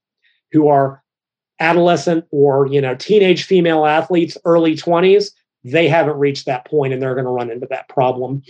[0.53, 1.03] who are
[1.61, 5.31] adolescent or you know teenage female athletes, early 20s,
[5.65, 8.43] they haven't reached that point and they're going to run into that problem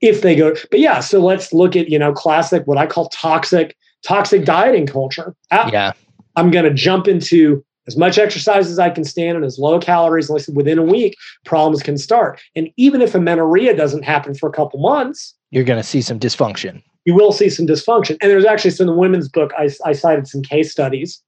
[0.00, 0.54] if they go.
[0.70, 4.86] But yeah, so let's look at you know classic what I call toxic toxic dieting
[4.86, 5.34] culture.
[5.50, 5.92] Ah, Yeah.
[6.36, 9.80] I'm going to jump into as much exercise as I can stand and as low
[9.80, 10.30] calories.
[10.30, 12.40] Listen, within a week, problems can start.
[12.54, 16.20] And even if amenorrhea doesn't happen for a couple months, You're going to see some
[16.20, 16.82] dysfunction.
[17.04, 18.10] you will see some dysfunction.
[18.20, 21.20] And there's actually some in the women's book, I, I cited some case studies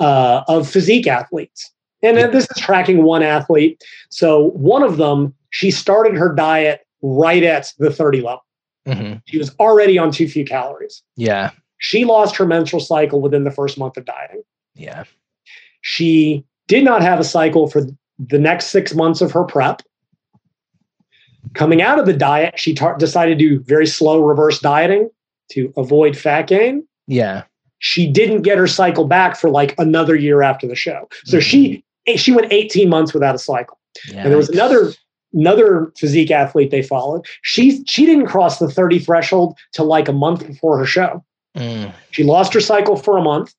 [0.00, 1.72] uh, of physique athletes.
[2.02, 3.82] And then this is tracking one athlete.
[4.10, 8.44] So one of them, she started her diet right at the 30 level.
[8.86, 11.02] hmm She was already on too few calories.
[11.16, 11.50] Yeah.
[11.78, 14.42] She lost her menstrual cycle within the first month of dieting.
[14.74, 15.04] Yeah.
[15.80, 17.82] She did not have a cycle for
[18.18, 19.82] the next six months of her prep.
[21.54, 25.08] Coming out of the diet, she tar- decided to do very slow reverse dieting
[25.52, 26.86] to avoid fat gain.
[27.06, 27.44] Yeah.
[27.78, 31.08] She didn't get her cycle back for like another year after the show.
[31.24, 31.84] So she
[32.16, 33.78] she went 18 months without a cycle.
[34.10, 34.22] Yeah.
[34.22, 34.92] And there was another
[35.32, 37.24] another physique athlete they followed.
[37.42, 41.24] She she didn't cross the 30 threshold till like a month before her show.
[41.56, 43.54] Mm, She lost her cycle for a month,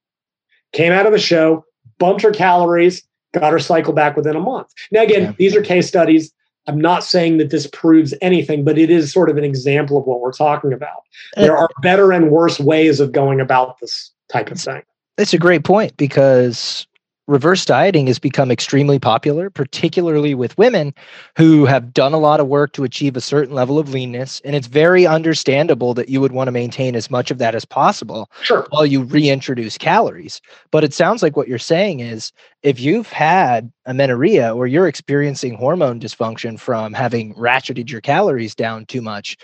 [0.74, 1.66] came out of the show,
[2.00, 4.68] bumped her calories, got her cycle back within a month.
[4.92, 5.32] Now, again, Yeah.
[5.38, 6.32] these are case studies.
[6.68, 10.06] I'm not saying that this proves anything, but it is sort of an example of
[10.06, 11.02] what we're talking about.
[11.38, 14.84] Uh, there are better and worse ways of going about this type of thing.
[15.18, 16.88] It's a great point because
[17.30, 20.94] reverse dieting has become extremely popular, particularly with women
[21.38, 24.42] who have done a lot of work to achieve a certain level of leanness.
[24.44, 27.66] And it's very understandable that you would want to maintain as much of that as
[27.66, 28.66] possible Sure.
[28.72, 30.42] while you reintroduce calories.
[30.72, 32.32] But it sounds like what you're saying is
[32.64, 38.88] if you've had amenorrhea or you're experiencing hormone dysfunction from having ratcheted your calories down
[38.88, 39.38] too much,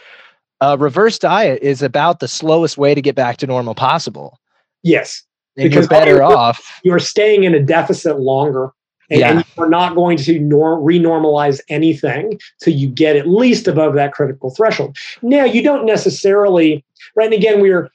[0.59, 4.39] a reverse diet is about the slowest way to get back to normal possible.
[4.81, 5.23] Yes.
[5.58, 6.80] And Because you're better you're- off.
[6.84, 8.72] You're staying in a deficit longer.
[9.10, 9.32] And, Yeah.
[9.32, 14.14] and you're not going to nor- renormalize anything till you get at least above that
[14.14, 14.97] critical threshold.
[15.22, 16.84] Now, you don't necessarily,
[17.16, 17.26] right?
[17.26, 17.91] And again, we're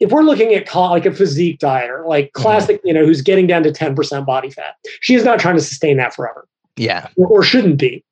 [0.00, 2.42] if we're looking at like a physique dieter, like mm-hmm.
[2.42, 5.60] classic, you know, who's getting down to 10% body fat, she is not trying to
[5.60, 7.08] sustain that forever Yeah.
[7.16, 8.02] or, or shouldn't be,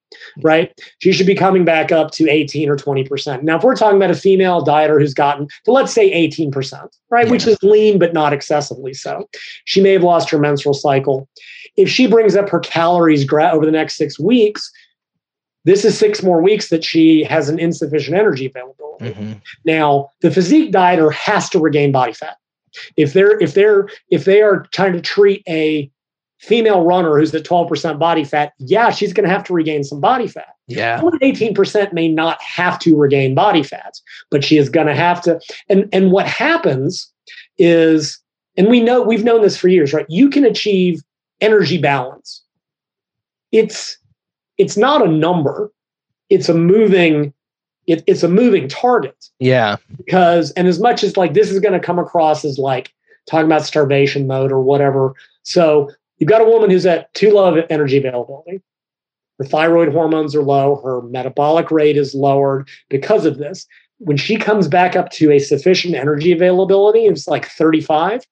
[0.42, 0.72] right?
[0.98, 3.42] She should be coming back up to 18 or 20%.
[3.42, 7.28] Now, if we're talking about a female dieter who's gotten to, let's say, 18%, right,
[7.28, 9.28] which is lean, but not excessively so,
[9.64, 11.28] she may have lost her menstrual cycle.
[11.76, 14.70] If she brings up her calories gra- over the next six weeks,
[15.64, 19.10] this is six more weeks that she has an insufficient energy availability.
[19.10, 19.40] Mhm.
[19.64, 22.36] Now, the physique dieter has to regain body fat.
[22.96, 25.90] If they're if they're if they are trying to treat a
[26.40, 30.00] female runner who's at 12% body fat, yeah, she's going to have to regain some
[30.00, 30.54] body fat.
[30.66, 30.96] Yeah.
[30.96, 33.94] Someone at 18% may not have to regain body fat,
[34.30, 35.40] but she is going to have to.
[35.68, 37.10] And and what happens
[37.56, 38.20] is,
[38.56, 40.06] and we know we've known this for years, right?
[40.08, 41.02] You can achieve
[41.40, 42.42] energy balance.
[43.52, 43.96] It's
[44.58, 45.72] it's not a number,
[46.30, 47.32] it's a moving,
[47.86, 49.76] it, it's a moving target Yeah.
[49.96, 52.92] because and as much as like this is going to come across as like
[53.26, 57.54] talking about starvation mode or whatever so you've got a woman who's at too low
[57.56, 58.60] of energy availability
[59.38, 63.66] her thyroid hormones are low her metabolic rate is lowered because of this
[64.00, 68.22] when she comes back up to a sufficient energy availability it's like 35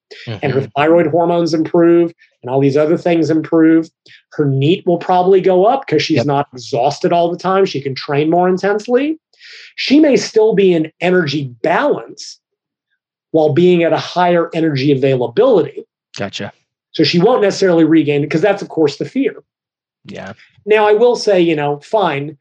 [0.42, 0.72] and her Mhm.
[0.76, 2.12] thyroid hormones improve
[2.42, 3.88] and all these other things improve
[4.32, 6.26] her NEAT will probably go up because she's Yep.
[6.26, 9.18] not exhausted all the time she can train more intensely
[9.76, 12.40] she may still be in energy balance
[13.32, 15.84] while being at a higher energy availability
[16.16, 16.52] Gotcha.
[16.96, 19.44] So she won't necessarily regain it because that's of course the fear
[20.06, 20.32] Yeah.
[20.64, 22.38] Now, I will say, you know, fine.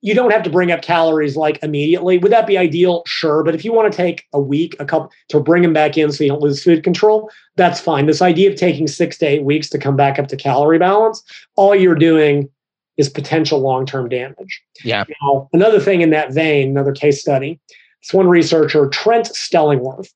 [0.00, 2.16] You don't have to bring up calories like immediately.
[2.16, 3.02] Would that be ideal?
[3.06, 3.44] Sure.
[3.44, 6.10] But if you want to take a week, a couple to bring them back in
[6.10, 8.06] so you don't lose food control, that's fine.
[8.06, 11.22] This idea of taking six to eight weeks to come back up to calorie balance,
[11.56, 12.48] all you're doing
[12.96, 14.62] is potential long term damage.
[14.82, 15.04] Yeah.
[15.20, 17.60] Now, another thing in that vein, another case study,
[18.02, 20.08] this one researcher, Trent Stellingworth,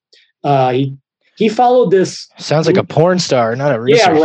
[0.43, 0.97] uh, he,
[1.37, 2.29] he followed this.
[2.39, 4.15] Sounds like a porn star, not a researcher.
[4.17, 4.21] Yeah,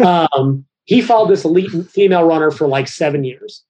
[0.00, 0.28] right.
[0.36, 3.64] um, he followed this elite female runner for like seven years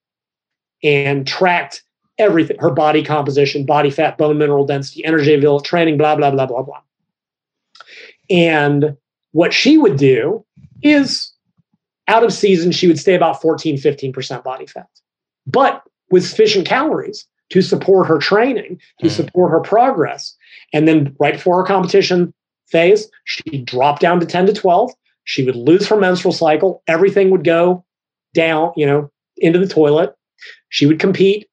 [0.83, 1.83] and tracked
[2.19, 6.47] everything her body composition, body fat, bone mineral density, energy availability, training, blah, blah, blah,
[6.47, 6.81] blah, blah.
[8.31, 8.97] And
[9.33, 10.45] what she would do
[10.83, 11.33] is
[12.09, 14.89] out of season, she would stay about 14, 15% body fat,
[15.47, 19.11] but with sufficient calories to support her training, to Mm.
[19.11, 20.35] support her progress.
[20.73, 22.33] And then right before her competition
[22.67, 24.93] phase, she'd drop down to 10 to 12.
[25.25, 26.83] She would lose her menstrual cycle.
[26.87, 27.85] Everything would go
[28.35, 30.15] down, you know, into the toilet.
[30.69, 31.49] She would compete,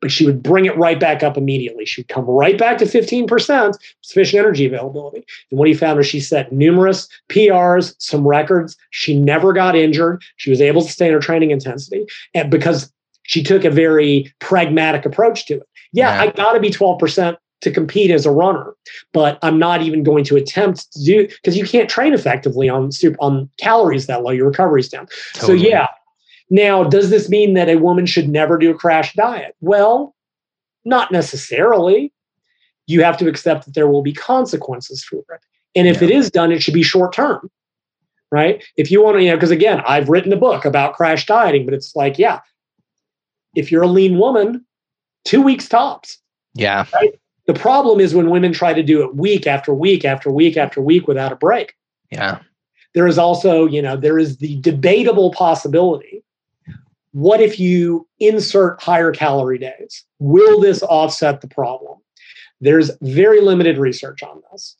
[0.00, 1.84] but she would bring it right back up immediately.
[1.84, 5.24] She'd come right back to 15% sufficient energy availability.
[5.50, 8.76] And what he found was she set numerous PRs, some records.
[8.90, 10.22] She never got injured.
[10.36, 12.06] She was able to stay in her training intensity.
[12.34, 12.92] And because
[13.24, 15.68] she took a very pragmatic approach to it.
[15.92, 16.22] Yeah, Yeah.
[16.22, 18.74] I got to be 12% to compete as a runner,
[19.12, 22.92] but I'm not even going to attempt to do because you can't train effectively on
[22.92, 24.30] super, on calories that low.
[24.30, 25.08] Your recovery's down.
[25.34, 25.88] So yeah.
[26.50, 29.54] Now, does this mean that a woman should never do a crash diet?
[29.60, 30.14] Well,
[30.84, 32.12] not necessarily.
[32.86, 35.40] You have to accept that there will be consequences for it.
[35.74, 36.08] And if Yeah.
[36.08, 37.50] it is done, it should be short term.
[38.30, 38.62] Right?
[38.76, 41.64] If you want to, you know, because again, I've written a book about crash dieting,
[41.64, 42.40] but it's like, yeah,
[43.54, 44.66] if you're a lean woman,
[45.24, 46.18] two weeks tops.
[46.54, 46.86] Yeah.
[47.48, 50.82] The problem is when women try to do it week after week after week after
[50.82, 51.74] week without a break.
[52.12, 52.40] Yeah.
[52.94, 56.22] There is also, you know, there is the debatable possibility.
[57.12, 60.04] What if you insert higher calorie days?
[60.18, 61.98] Will this offset the problem?
[62.60, 64.76] There's very limited research on this.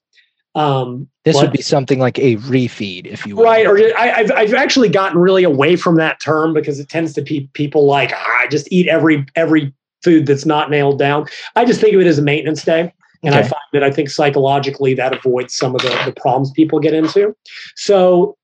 [0.55, 3.45] Um, This but- would be something like a refeed, if you will.
[3.45, 7.15] right or I, I've, I've actually gotten really away from that term because it tends
[7.15, 9.73] to be people like ah, I just eat every every
[10.03, 11.27] food that's not nailed down.
[11.57, 12.93] I just think of it as a maintenance day
[13.23, 16.79] and i find that i think psychologically that avoids some of the, the problems people
[16.79, 17.35] get into.
[17.77, 18.37] So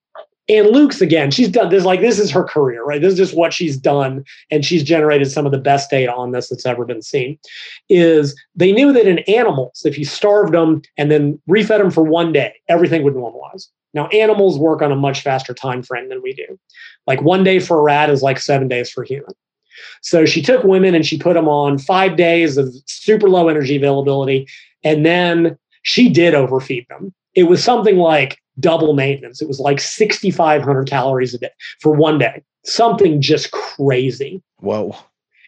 [0.49, 3.01] and Loucks again she's done this like this is her career right?
[3.01, 6.33] This is just what she's done and she's generated some of the best data on
[6.33, 7.39] this that's ever been seen
[7.89, 12.03] is they knew that in animals if you starved them and then refed them for
[12.03, 13.69] one day everything would normalize.
[13.95, 16.59] Now, animals work on a much faster time frame than we do.
[17.07, 19.33] Like one day for a rat is like seven days for a human.
[20.03, 23.77] So she took women and she put them on five days of super low energy
[23.77, 24.47] availability.
[24.83, 27.13] And then she did overfeed them.
[27.35, 29.43] It was something like double maintenance.
[29.43, 31.51] It was like 6,500 calories a day
[31.81, 34.43] for one day, something just crazy.
[34.59, 34.97] Whoa.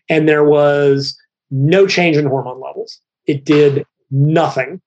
[0.08, 1.16] And there was
[1.50, 3.00] no change in hormone levels.
[3.26, 4.80] It did nothing.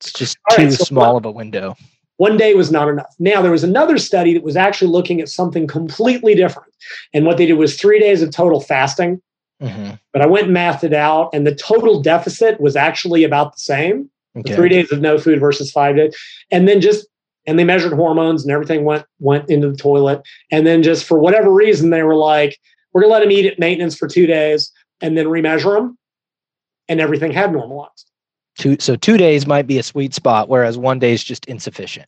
[0.00, 1.76] It's just All too right, so small what- of a window.
[2.16, 3.12] One day was not enough.
[3.18, 6.72] Now, there was another study that was actually looking at something completely different.
[7.12, 9.20] And what they did was three days of total fasting.
[9.60, 13.52] hmm But I went and mathed it out, and the total deficit was actually about
[13.52, 16.16] the same the three days of no food versus five days.
[16.50, 17.06] And then just,
[17.46, 20.22] and they measured hormones and everything went went into the toilet.
[20.50, 22.58] And then just for whatever reason, they were like,
[22.92, 25.98] we're going to let them eat at maintenance for two days and then remeasure them.
[26.88, 28.10] And everything had normalized.
[28.58, 32.06] Two, so two days might be a sweet spot, whereas one day is just insufficient.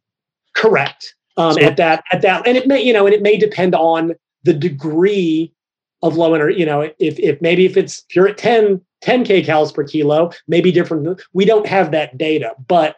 [0.55, 1.14] Correct.
[1.36, 3.74] Um, So- at that, at that, and it may, you know, and it may depend
[3.74, 5.53] on the degree
[6.03, 6.59] of low energy.
[6.61, 10.30] You know, if if maybe if it's if you're at 10, 10 kcals per kilo,
[10.47, 11.20] maybe different.
[11.32, 12.97] We don't have that data, but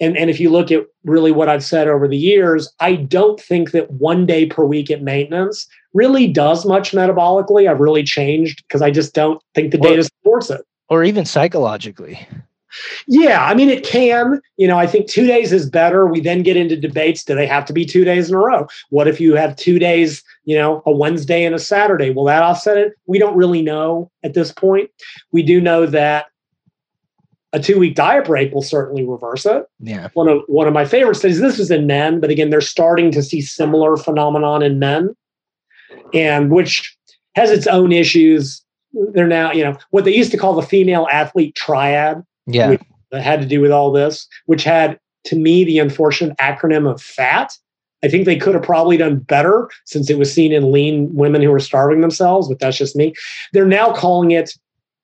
[0.00, 3.40] and and if you look at really what I've said over the years, I don't
[3.40, 7.68] think that one day per week at maintenance really does much metabolically.
[7.68, 10.60] I've really changed because I just don't think the Well- data supports it.
[10.88, 12.26] Or even psychologically.
[13.06, 14.40] Yeah, I mean, it can.
[14.56, 16.06] You know, I think two days is better.
[16.06, 17.24] We then get into debates.
[17.24, 18.68] Do they have to be two days in a row?
[18.90, 22.10] What if you have two days, you know, a Wednesday and a Saturday?
[22.10, 22.92] Will that offset it?
[23.06, 24.90] We don't really know at this point.
[25.32, 26.26] We do know that
[27.52, 29.64] a two week diet break will certainly reverse it.
[29.80, 30.08] Yeah.
[30.14, 33.10] One of one of my favorite studies, this was in men, but again, they're starting
[33.12, 35.14] to see similar phenomenon in men,
[36.14, 36.96] and which
[37.34, 38.62] has its own issues.
[39.12, 42.76] They're now, you know, what they used to call the female athlete triad Yeah.
[43.10, 47.02] That had to do with all this, which had to me the unfortunate acronym of
[47.02, 47.52] FAT.
[48.02, 51.42] I think they could have probably done better since it was seen in lean women
[51.42, 53.12] who were starving themselves, but that's just me.
[53.52, 54.52] They're now calling it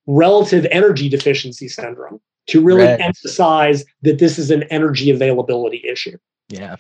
[0.07, 3.01] relative energy deficiency syndrome to really Right.
[3.01, 6.17] emphasize that this is an energy availability issue.
[6.49, 6.77] Yeah.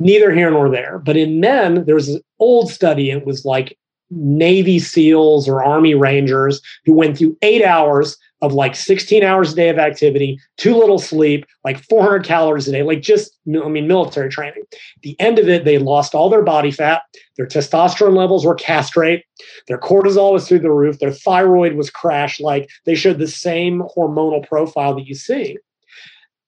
[0.00, 0.98] neither here nor there.
[1.04, 3.10] But in men, there's an old study.
[3.10, 3.76] It was like
[4.10, 9.56] Navy SEALs or Army Rangers who went through eight hours of like 16 hours a
[9.56, 13.88] day of activity, too little sleep, like 400 calories a day, like just, I mean,
[13.88, 14.62] military training.
[15.02, 17.02] the end of it, they lost all their body fat,
[17.36, 19.24] their testosterone levels were castrate,
[19.66, 23.82] their cortisol was through the roof, their thyroid was crashed, like they showed the same
[23.96, 25.58] hormonal profile that you see.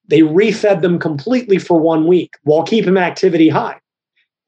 [0.07, 3.81] They refed them completely for one week while keeping activity high,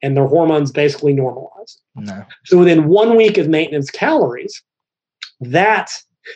[0.01, 1.81] and their hormones basically normalized.
[1.95, 2.25] No.
[2.45, 4.61] So within one week of maintenance calories,
[5.41, 5.91] that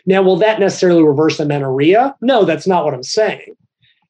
[0.06, 2.16] now, will that necessarily reverse amenorrhea?
[2.22, 3.56] No, that's not what I'm saying.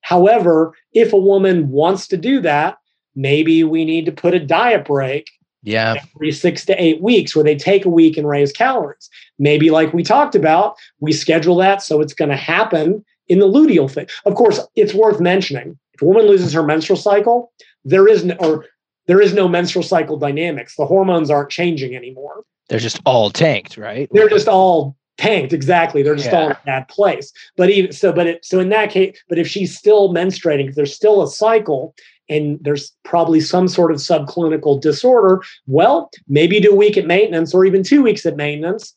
[0.02, 2.78] However, if a woman wants to do that,
[3.16, 5.28] maybe we need to put a diet break
[5.64, 5.96] Yeah.
[6.16, 9.10] every six to eight weeks where they take a week and raise calories.
[9.40, 13.48] Maybe, like we talked about, we schedule that so it's going to happen in the
[13.48, 14.08] luteal phase.
[14.26, 17.52] Of course, it's worth mentioning if a woman loses her menstrual cycle,
[17.84, 18.66] there is no, or
[19.08, 20.76] there is no menstrual cycle dynamics.
[20.76, 22.44] The hormones aren't changing anymore.
[22.70, 24.10] They're just all tanked, right?
[24.12, 25.54] They're just all tanked.
[25.54, 26.04] Exactly.
[26.04, 26.58] They're just all in Yeah.
[26.62, 27.32] a bad place.
[27.56, 30.94] But even so, but it, so in that case, but if she's still menstruating, there's
[30.94, 31.96] still a cycle
[32.30, 37.54] and there's probably some sort of subclinical disorder, well, maybe do a week at maintenance
[37.54, 38.94] or even two weeks at maintenance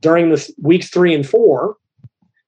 [0.00, 1.76] during the weeks three and four.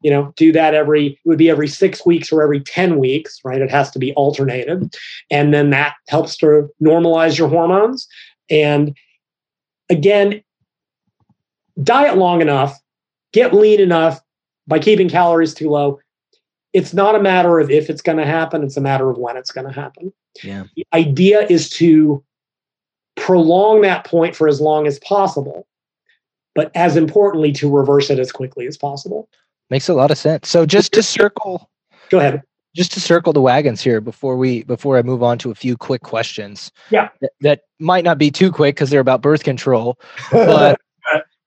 [0.03, 3.41] You know, do that every, it would be every six weeks or every 10 weeks,
[3.45, 3.61] right?
[3.61, 4.95] It has to be alternated.
[5.31, 8.07] And then that helps to normalize your hormones.
[8.49, 8.95] And
[9.89, 10.43] again,
[11.83, 12.79] diet long enough,
[13.37, 14.21] get lean enough
[14.67, 16.01] by keeping calories too low.
[16.73, 19.37] It's not a matter of if it's going to happen, it's a matter of when
[19.37, 20.13] it's going to happen.
[20.43, 20.65] Yeah.
[20.75, 22.25] The idea is to
[23.15, 25.67] prolong that point for as long as possible,
[26.55, 29.29] but as importantly, to reverse it as quickly as possible.
[29.69, 30.49] Makes a lot of sense.
[30.49, 31.71] So just to circle
[32.09, 32.43] Go ahead.
[32.75, 35.77] just to circle the wagons here before we before I move on to a few
[35.77, 36.71] quick questions.
[36.91, 37.09] Yeah.
[37.21, 39.99] That, that might not be too quick because they're about birth control,
[40.31, 40.81] but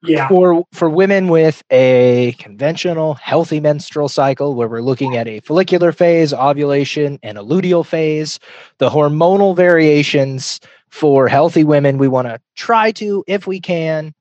[0.03, 0.27] yeah.
[0.27, 5.91] for for women with a conventional healthy menstrual cycle where we're looking at a follicular
[5.91, 8.39] phase ovulation and a luteal phase
[8.77, 14.13] the hormonal variations for healthy women we want to try to if we can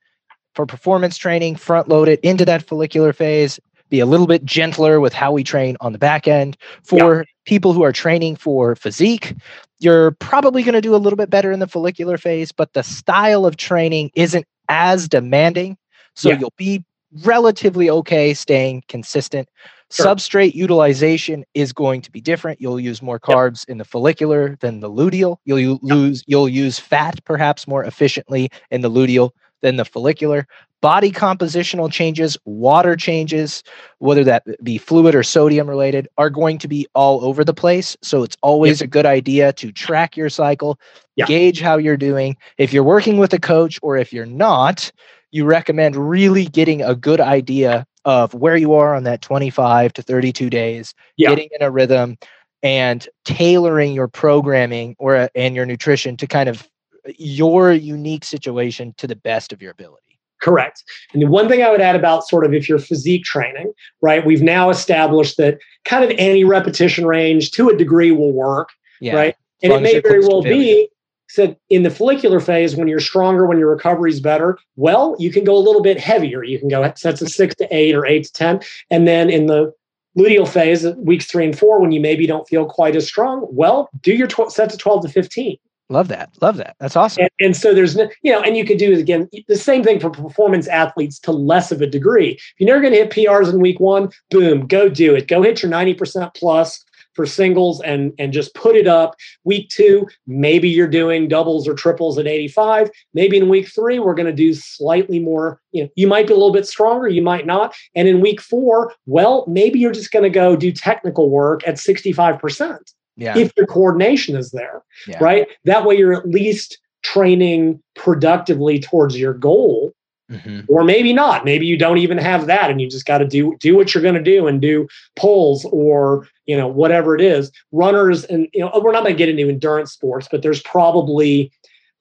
[0.55, 5.01] for performance training front load it into that follicular phase be a little bit gentler
[5.01, 9.35] with how we train on the back end for people who are training for physique
[9.79, 12.83] you're probably going to do a little bit better in the follicular phase but the
[12.83, 15.77] style of training isn't as demanding.
[16.15, 16.39] So Yeah.
[16.41, 16.85] you'll be
[17.25, 19.49] relatively okay staying consistent.
[19.91, 20.07] Sure.
[20.07, 22.61] Substrate utilization is going to be different.
[22.61, 23.37] You'll use more Yep.
[23.37, 25.39] carbs in the follicular than the luteal.
[25.47, 29.31] You'll u- lose you'll use fat perhaps more efficiently in the luteal
[29.63, 30.47] than the follicular.
[30.81, 33.65] Body compositional changes, water changes,
[33.99, 37.97] whether that be fluid or sodium related, are going to be all over the place.
[38.03, 40.79] So it's always a good idea to track your cycle,
[41.17, 41.27] Yeah.
[41.27, 42.37] gauge how you're doing.
[42.59, 44.93] If you're working with a coach or if you're not,
[45.33, 50.03] you recommend really getting a good idea of where you are on that 25 to
[50.03, 51.31] 32 days, Yeah.
[51.31, 52.17] getting in a rhythm
[52.63, 56.69] and tailoring your programming or uh, and your nutrition to kind of
[57.17, 60.03] your unique situation to the best of your ability.
[60.41, 60.85] Correct.
[61.13, 64.25] And the one thing I would add about sort of if you're physique training, right?
[64.25, 68.71] We've now established that kind of any repetition range to a degree will work.
[69.01, 69.15] Yeah.
[69.15, 69.37] Right.
[69.63, 70.89] and it may very well be
[71.29, 75.31] said in the follicular phase when you're stronger when your recovery is better well you
[75.31, 78.07] can go a little bit heavier you can go sets of six to eight or
[78.07, 78.61] eight to ten
[78.91, 79.73] and then in the
[80.17, 83.91] luteal phase weeks three and four when you maybe don't feel quite as strong well
[84.01, 85.59] do your tw- sets of 12 to 15
[85.91, 86.31] Love that.
[86.43, 86.77] Love that.
[86.81, 87.23] That's awesome.
[87.23, 90.01] and, and so there's no, you know, and you could do again, the same thing
[90.01, 92.33] for performance athletes to less of a degree.
[92.33, 95.29] If you're never going to hit PRs in week one, boom, go do it.
[95.29, 96.85] Go hit your 90% plus
[97.19, 99.17] for singles and and just put it up.
[99.43, 102.91] Week two, maybe you're doing doubles or triples at 85.
[103.13, 105.61] Maybe in week three, we're going to do slightly more.
[105.73, 107.75] You know, you might be a little bit stronger, you might not.
[107.97, 111.75] And in week four, well, maybe you're just going to go do technical work at
[111.75, 112.79] 65%
[113.19, 113.37] yeah.
[113.37, 115.19] if your coordination is there Yeah.
[115.23, 115.47] right?
[115.65, 119.93] That way you're at least training productively towards your goal,
[120.31, 120.65] Mhm.
[120.69, 121.45] or maybe not.
[121.45, 124.03] Maybe you don't even have that, and you just got to do do what you're
[124.03, 124.87] going to do and do
[125.17, 127.51] pulls or you know whatever it is.
[127.73, 131.51] Runners and you know we're not going to get into endurance sports, but there's probably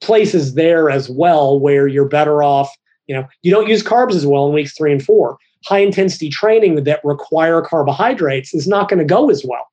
[0.00, 2.70] places there as well where you're better off.
[3.06, 5.38] You know, you don't use carbs as well in weeks three and four.
[5.64, 9.66] High intensity training that require carbohydrates is not going to go as well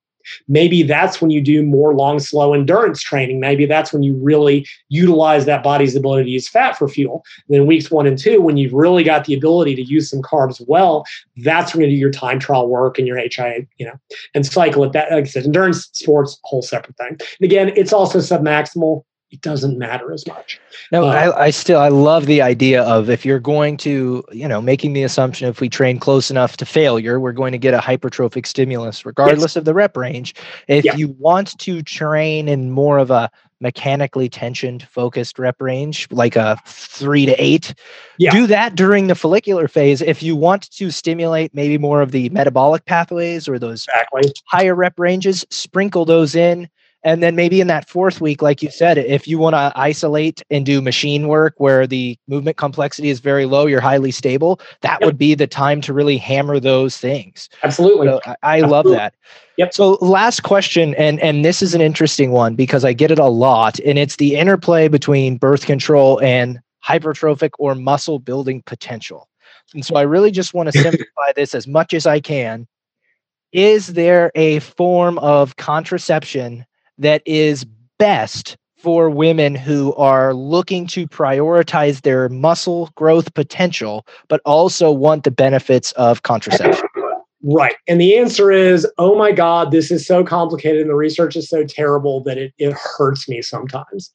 [0.47, 4.65] maybe that's when you do more long slow endurance training maybe that's when you really
[4.89, 8.41] utilize that body's ability to use fat for fuel and then weeks one and two
[8.41, 11.05] when you've really got the ability to use some carbs well
[11.37, 13.95] that's when you do your time trial work and your HIA, you know,
[14.33, 14.93] and cycle it.
[14.93, 17.09] That like I said, endurance sports, whole separate thing.
[17.09, 19.03] And again, it's also submaximal.
[19.31, 20.59] It doesn't matter as much.
[20.91, 24.47] No, Uh, I, I still I love the idea of if you're going to, you
[24.47, 27.73] know, making the assumption if we train close enough to failure, we're going to get
[27.73, 30.35] a hypertrophic stimulus, regardless of the rep range.
[30.67, 30.95] If Yeah.
[30.95, 33.29] you want to train in more of a
[33.61, 37.73] mechanically tensioned focused rep range, like a three to eight,
[38.19, 38.31] Yeah.
[38.31, 40.01] do that during the follicular phase.
[40.01, 44.31] If you want to stimulate maybe more of the metabolic pathways or those Exactly.
[44.51, 46.69] higher rep ranges, sprinkle those in.
[47.05, 50.41] And then maybe in that fourth week, like you said, if you want to isolate
[50.49, 54.99] and do machine work where the movement complexity is very low, you're highly stable, that
[54.99, 55.05] Yep.
[55.05, 57.47] would be the time to really hammer those things.
[57.63, 58.07] Absolutely.
[58.07, 59.13] So I, I love that.
[59.57, 59.73] Yep.
[59.73, 63.27] So last question, and and this is an interesting one because I get it a
[63.27, 69.29] lot, and it's the interplay between birth control and hypertrophic or muscle building potential.
[69.75, 72.67] And so I really just want to simplify this as much as I can.
[73.51, 76.65] Is there a form of contraception
[76.97, 77.65] that is
[77.97, 85.23] best for women who are looking to prioritize their muscle growth potential, but also want
[85.23, 86.87] the benefits of contraception?
[87.41, 87.75] Right.
[87.87, 91.47] And the answer is, oh my God, this is so complicated and the research is
[91.47, 94.11] so terrible that it, it hurts me sometimes.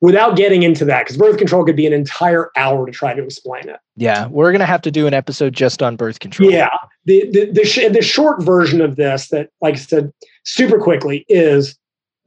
[0.00, 3.22] Without getting into that, because birth control could be an entire hour to try to
[3.22, 3.76] explain it.
[3.96, 6.50] Yeah, we're gonna have to do an episode just on birth control.
[6.50, 6.68] Yeah.
[7.06, 10.12] The, the, the, sh- the short version of this, that, like I said,
[10.44, 11.76] super quickly, is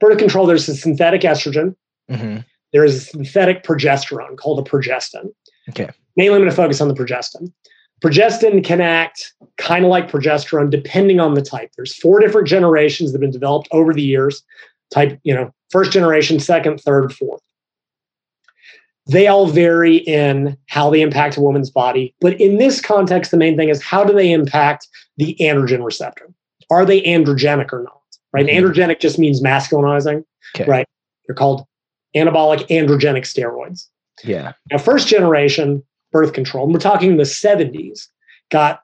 [0.00, 0.46] birth control.
[0.46, 1.74] There's a synthetic estrogen,
[2.10, 2.44] Mhm.
[2.72, 5.30] there is a synthetic progesterone called a progestin.
[5.70, 5.88] Okay.
[6.16, 7.52] Mainly, I'm going to focus on the progestin.
[8.02, 11.70] Progestin can act kind of like progesterone depending on the type.
[11.76, 14.42] There's four different generations that have been developed over the years.
[14.92, 17.42] Type, you know, first generation, second, third, fourth.
[19.06, 22.14] They all vary in how they impact a woman's body.
[22.20, 24.86] But in this context, the main thing is how do they impact
[25.16, 26.28] the androgen receptor?
[26.70, 27.97] Are they androgenic or not?
[28.32, 28.46] Right?
[28.46, 28.54] Mhm.
[28.58, 30.24] Androgenic just means masculinizing.
[30.54, 30.68] Okay.
[30.68, 30.86] Right.
[31.26, 31.64] They're called
[32.16, 33.86] anabolic androgenic steroids.
[34.24, 34.52] Yeah.
[34.70, 35.82] Now, first generation
[36.12, 38.08] birth control, and we're talking the 70s,
[38.50, 38.82] got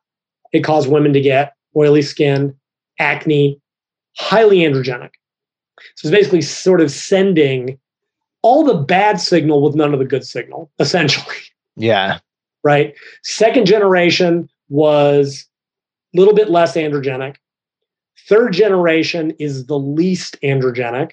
[0.53, 2.55] it caused women to get oily skin,
[2.99, 3.61] acne,
[4.19, 5.11] highly androgenic.
[5.97, 7.79] So it's basically sort of sending
[8.43, 11.37] all the bad signal with none of the good signal, essentially,
[11.77, 12.19] Yeah.
[12.63, 12.95] right?
[13.23, 15.47] Second generation was
[16.15, 17.37] a little bit less androgenic.
[18.29, 21.13] Third generation is the least androgenic.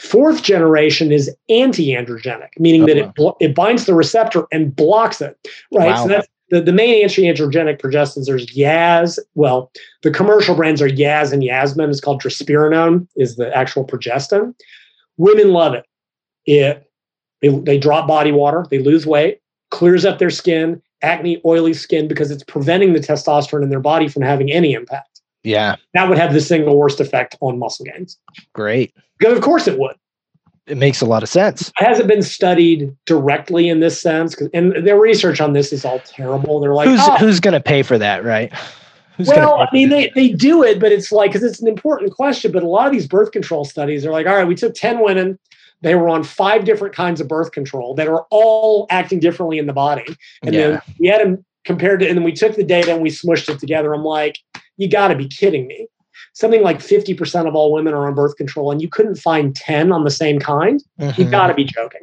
[0.00, 3.00] Fourth generation is anti-androgenic, meaning that Oh.
[3.00, 5.36] it blo- it binds the receptor and blocks it.
[5.72, 5.88] Right.
[5.88, 6.02] Wow.
[6.02, 8.26] So that's the, the main anti-androgenic progestins.
[8.26, 9.18] There's Yaz.
[9.34, 11.90] Well, the commercial brands are Yaz and Yasmin.
[11.90, 13.08] It's called drospirenone.
[13.16, 14.54] Is the actual progestin.
[15.16, 15.84] Women love it.
[16.46, 16.84] It
[17.42, 18.66] they, they drop body water.
[18.70, 19.40] They lose weight.
[19.70, 24.08] Clears up their skin, acne, oily skin because it's preventing the testosterone in their body
[24.08, 25.17] from having any impact.
[25.44, 25.76] Yeah.
[25.94, 28.18] That would have the single worst effect on muscle gains.
[28.52, 28.94] Great.
[29.18, 29.96] Because of course it would.
[30.66, 31.68] It makes a lot of sense.
[31.80, 36.00] It hasn't been studied directly in this sense, and their research on this is all
[36.00, 36.60] terrible.
[36.60, 38.52] They're like, who's "Oh, who's gonna pay for that, right?
[39.16, 42.12] Who's well, I mean, they, they do it, but it's like, because it's an important
[42.12, 42.52] question.
[42.52, 45.02] But a lot of these birth control studies are like, all right, we took 10
[45.02, 45.38] women,
[45.80, 49.66] they were on five different kinds of birth control that are all acting differently in
[49.66, 50.04] the body.
[50.44, 50.68] And Yeah.
[50.68, 53.48] then we had them compared to, and then we took the data and we smushed
[53.52, 53.92] it together.
[53.92, 54.38] I'm like,
[54.78, 55.86] you got to be kidding me.
[56.32, 59.92] Something like 50% of all women are on birth control, and you couldn't find 10
[59.92, 60.82] on the same kind.
[60.98, 61.30] You Mhm.
[61.30, 62.00] got to be joking.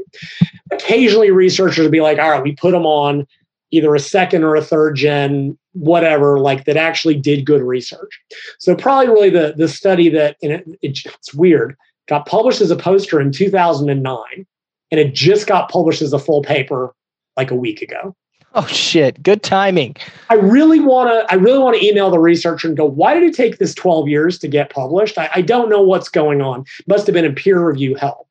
[0.72, 3.26] Occasionally, researchers will be like, all right, we put them on
[3.72, 8.20] either a second or a third gen, whatever, like that actually did good research.
[8.60, 11.76] So, probably really the, the study that, and it, it, it's weird,
[12.08, 14.46] got published as a poster in 2009,
[14.92, 16.94] and it just got published as a full paper
[17.38, 18.16] like a week ago.
[18.58, 19.22] Oh shit!
[19.22, 19.98] Good timing.
[20.30, 21.30] I really want to.
[21.30, 22.86] I really want to email the researcher and go.
[22.86, 25.18] Why did it take this twelve years to get published?
[25.18, 26.64] I, I don't know what's going on.
[26.88, 28.30] Must have been in peer review hell.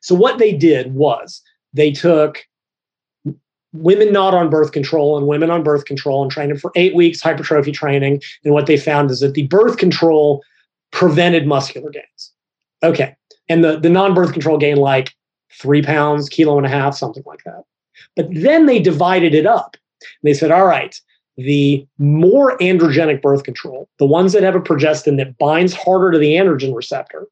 [0.00, 1.40] So what they did was
[1.72, 2.44] they took
[3.72, 6.96] women not on birth control and women on birth control and trained them for eight
[6.96, 8.20] weeks hypertrophy training.
[8.44, 10.42] And what they found is that the birth control
[10.90, 12.32] prevented muscular gains.
[12.82, 13.14] Okay,
[13.48, 15.14] and the the non birth control gained like
[15.52, 17.62] three pounds, kilo and a half, something like that.
[18.18, 19.76] But then they divided it up.
[20.24, 21.00] They said, all right,
[21.36, 26.18] the more androgenic birth control, the ones that have a progestin that binds harder to
[26.18, 27.28] the androgen receptor,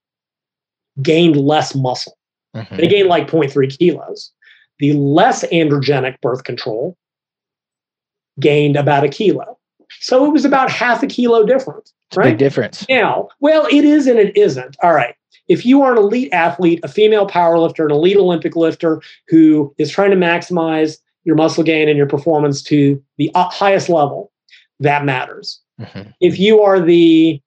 [1.03, 2.17] gained less muscle.
[2.55, 2.77] Mhm.
[2.77, 4.31] They gained like 0.3 kilos.
[4.79, 6.97] The less androgenic birth control
[8.39, 9.56] gained about a kilo.
[10.01, 12.39] So it was about half a kilo difference, a big right?
[12.39, 12.87] difference.
[12.89, 14.77] Now, well, it is and it isn't.
[14.83, 15.15] All right.
[15.49, 19.73] If you are an elite athlete, a female power lifter, an elite Olympic lifter who
[19.79, 24.33] is trying to maximize your muscle gain and your performance to the highest level,
[24.81, 25.61] that matters.
[25.81, 26.13] Mhm.
[26.21, 27.41] If you are the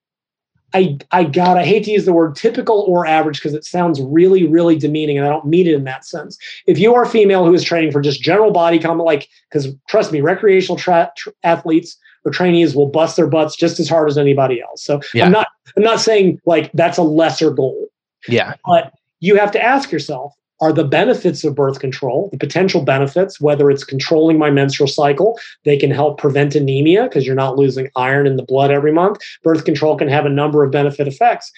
[0.73, 3.99] I I God, I hate to use the word typical or average because it sounds
[4.01, 6.37] really, really demeaning, and I don't mean it in that sense.
[6.67, 9.73] If you are a female who is training for just general body comp, like because
[9.87, 14.09] trust me, recreational tra- tra- athletes or trainees will bust their butts just as hard
[14.09, 14.83] as anybody else.
[14.83, 15.25] So Yeah.
[15.25, 15.47] I'm not
[15.77, 17.87] I'm not saying like that's a lesser goal,
[18.27, 18.53] Yeah.
[18.65, 23.39] but you have to ask yourself: Are the benefits of birth control, the potential benefits,
[23.39, 27.89] whether it's controlling my menstrual cycle, they can help prevent anemia because you're not losing
[27.95, 29.19] iron in the blood every month.
[29.43, 31.51] Birth control can have a number of benefit effects.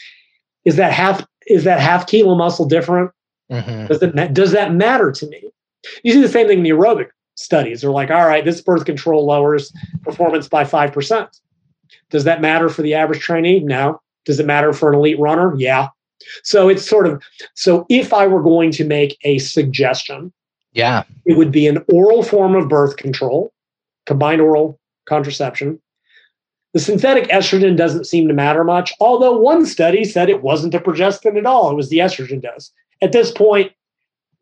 [0.65, 3.11] Is that half is that half kilo muscle different?
[3.51, 3.87] Mhm.
[3.87, 5.49] Does that does that matter to me?
[6.03, 7.81] You see the same thing in the aerobic studies.
[7.81, 11.39] They're like, all right, this birth control lowers performance by five percent.
[12.09, 13.59] Does that matter for the average trainee?
[13.59, 14.01] No.
[14.25, 15.53] Does it matter for an elite runner?
[15.57, 15.87] Yeah.
[16.43, 17.21] So it's sort of
[17.55, 20.31] so if I were going to make a suggestion,
[20.73, 21.03] Yeah.
[21.25, 23.51] it would be an oral form of birth control,
[24.05, 25.79] combined oral contraception.
[26.73, 30.79] The synthetic estrogen doesn't seem to matter much, although one study said it wasn't the
[30.79, 32.71] progestin at all, it was the estrogen dose.
[33.01, 33.71] At this point,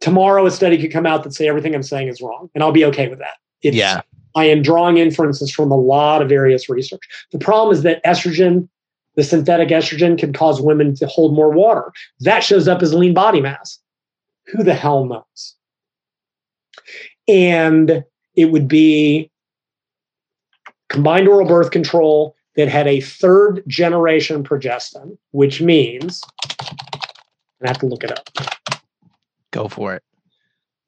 [0.01, 2.71] tomorrow a study could come out that say everything I'm saying is wrong, and I'll
[2.71, 3.37] be okay with that.
[3.61, 4.01] It's, Yeah.
[4.35, 7.01] I am drawing inferences from a lot of various research.
[7.31, 8.69] The problem is that estrogen,
[9.15, 11.91] the synthetic estrogen, can cause women to hold more water.
[12.19, 13.79] That shows up as lean body mass.
[14.47, 15.55] Who the hell knows?
[17.27, 18.03] And
[18.35, 19.31] it would be
[20.89, 26.21] combined oral birth control that had a third generation progestin, which means
[27.63, 28.58] I have to look it up.
[29.51, 30.03] Go for it.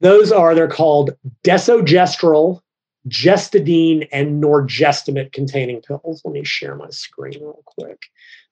[0.00, 1.10] Those are they're called
[1.44, 2.60] desogestrel,
[3.08, 6.22] gestodene, and norgestimate containing pills.
[6.24, 8.02] Let me share my screen real quick.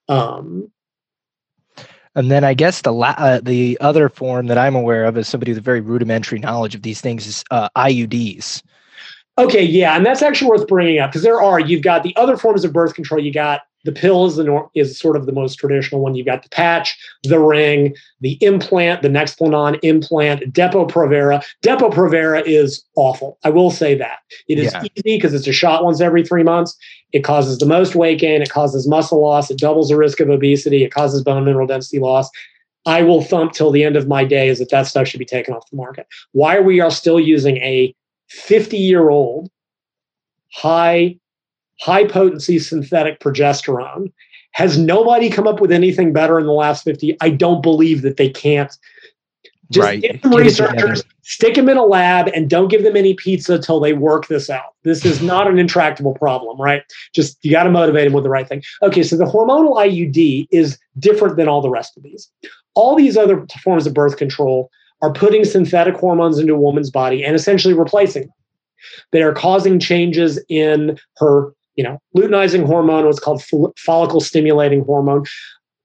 [0.08, 0.70] Um,
[2.14, 5.28] And then I guess the la- uh, the other form that I'm aware of as
[5.28, 8.62] somebody with very rudimentary knowledge of these things is uh, IUDs.
[9.38, 12.36] Okay, yeah, and that's actually worth bringing up because there are you've got the other
[12.36, 13.22] forms of birth control.
[13.22, 16.14] You got the pill is the nor- is sort of the most traditional one.
[16.14, 21.44] You've got the patch, the ring, the implant, the Nexplanon implant, Depo-Provera.
[21.64, 23.38] Depo-Provera is awful.
[23.44, 24.82] I will say that it is Yeah.
[24.82, 26.76] easy because it's a shot once every three months.
[27.12, 28.42] It causes the most weight gain.
[28.42, 29.50] It causes muscle loss.
[29.50, 30.84] It doubles the risk of obesity.
[30.84, 32.30] It causes bone mineral density loss.
[32.86, 35.54] I will thump till the end of my days that that stuff should be taken
[35.54, 36.06] off the market.
[36.32, 37.94] Why are we are still using a
[38.28, 39.50] 50 year old
[40.52, 41.16] high
[41.80, 44.12] high potency synthetic progesterone.
[44.52, 48.16] Has nobody come up with anything better in the last 50 i don't believe that
[48.16, 48.76] they can't.
[49.70, 50.02] Just Right.
[50.02, 53.78] get some researchers stick them in a lab and don't give them any pizza till
[53.78, 54.74] they work this out.
[54.82, 56.82] This is not an intractable problem right?
[57.14, 58.62] Just you got to motivate them with the right thing.
[58.82, 62.28] Okay so the hormonal iud is different than all the rest of these.
[62.74, 64.70] All these other forms of birth control
[65.02, 68.32] are putting synthetic hormones into a woman's body and essentially replacing them.
[69.12, 74.84] They are causing changes in her, you know, luteinizing hormone, what's called fol- follicle stimulating
[74.84, 75.24] hormone.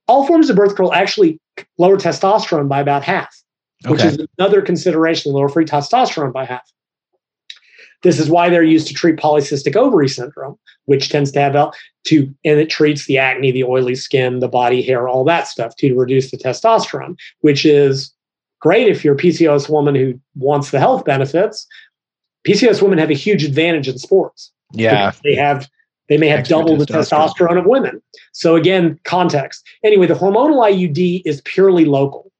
[0.08, 1.40] All forms of birth control actually
[1.78, 3.34] lower testosterone by about half,
[3.88, 4.08] which Okay.
[4.08, 6.70] is another consideration, lower free testosterone by half.
[8.02, 11.72] This is why they're used to treat polycystic ovary syndrome, which tends to have L-
[12.08, 15.76] to and it treats the acne, the oily skin, the body hair, all that stuff
[15.76, 18.12] to reduce the testosterone, which is
[18.60, 21.66] great if you're a PCOS woman who wants the health benefits.
[22.46, 24.52] PCOS women have a huge advantage in sports.
[24.72, 25.12] Yeah.
[25.24, 25.66] They have
[26.08, 27.58] they may have Extra double the testosterone.
[27.58, 28.00] of women.
[28.32, 29.66] So again, context.
[29.82, 32.30] Anyway, the hormonal IUD is purely local.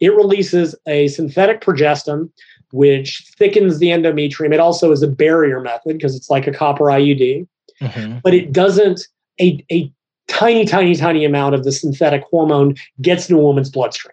[0.00, 2.30] It releases a synthetic progestin,
[2.72, 4.52] which thickens the endometrium.
[4.52, 7.46] It also is a barrier method because it's like a copper IUD,
[7.80, 8.22] Mhm.
[8.22, 9.00] but it doesn't
[9.40, 9.90] a, a
[10.28, 14.12] tiny, tiny, tiny amount of the synthetic hormone gets into a woman's bloodstream.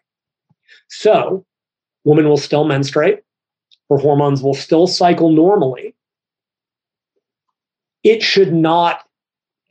[0.89, 1.45] So
[2.03, 3.19] woman will still menstruate,
[3.89, 5.95] her hormones will still cycle normally.
[8.03, 9.02] It should not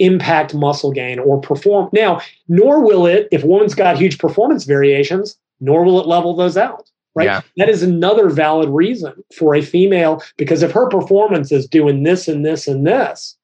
[0.02, 1.88] impact muscle gain or perform.
[1.92, 6.34] Now, nor will it, if a woman's got huge performance variations, nor will it level
[6.34, 6.90] those out.
[7.14, 7.26] Right.
[7.26, 7.42] Yeah.
[7.58, 12.26] That is another valid reason for a female, because if her performance is doing this
[12.26, 13.36] and this and this,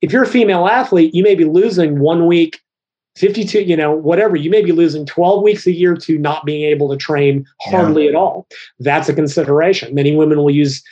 [0.00, 2.60] if you're a female athlete, you may be losing one week
[3.16, 6.62] 52, you know, whatever, you may be losing 12 weeks a year to not being
[6.62, 8.46] able to train hardly at all.
[8.78, 9.94] That's a consideration.
[9.94, 10.82] Many women will use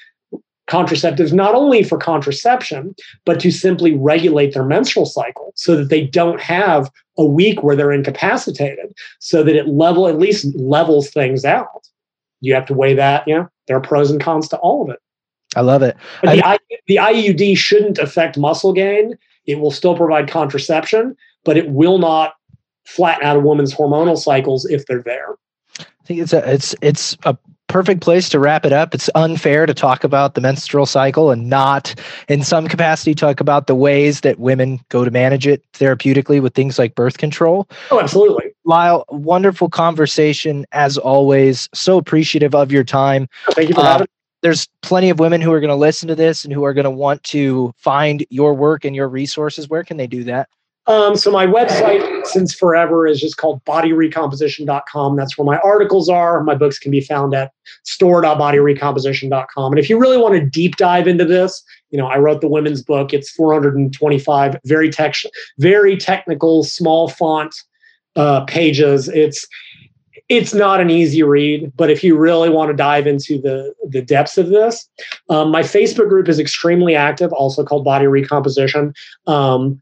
[0.68, 2.94] contraceptives not only for contraception,
[3.24, 7.76] but to simply regulate their menstrual cycle so that they don't have a week where
[7.76, 11.88] they're incapacitated, so that it level at least levels things out.
[12.40, 14.90] You have to weigh that, you know, there are pros and cons to all of
[14.90, 15.00] it.
[15.54, 15.96] I love it.
[16.22, 19.16] But the, I, the IUD shouldn't affect muscle gain.
[19.46, 22.34] It will still provide contraception, but it will not
[22.84, 25.36] flatten out a woman's hormonal cycles if they're there.
[25.78, 27.36] I think it's a it's it's a
[27.76, 28.94] perfect place to wrap it up.
[28.94, 31.94] It's unfair to talk about the menstrual cycle and not,
[32.26, 36.54] in some capacity, talk about the ways that women go to manage it therapeutically with
[36.54, 37.68] things like birth control.
[37.90, 38.54] Oh, absolutely.
[38.64, 41.68] Lyle, wonderful conversation as always.
[41.74, 43.28] So appreciative of your time.
[43.50, 44.06] Thank you for uh, having
[44.40, 46.84] there's plenty of women who are going to listen to this and who are going
[46.84, 49.68] to want to find your work and your resources.
[49.68, 50.48] Where can they do that?
[50.86, 55.16] Um, so my website since forever is just called bodyrecomposition.com.
[55.16, 56.42] That's where my articles are.
[56.44, 57.52] My books can be found at
[57.84, 59.72] store.bodyrecomposition.com.
[59.72, 62.48] And if you really want to deep dive into this, you know, I wrote the
[62.48, 63.12] women's book.
[63.12, 65.14] It's 425 very tech,
[65.58, 67.54] very technical, small font
[68.14, 69.08] uh, pages.
[69.08, 69.46] It's
[70.28, 74.02] it's not an easy read, but if you really want to dive into the the
[74.02, 74.88] depths of this,
[75.30, 78.92] um, my Facebook group is extremely active, also called Body Recomposition.
[79.26, 79.80] Um,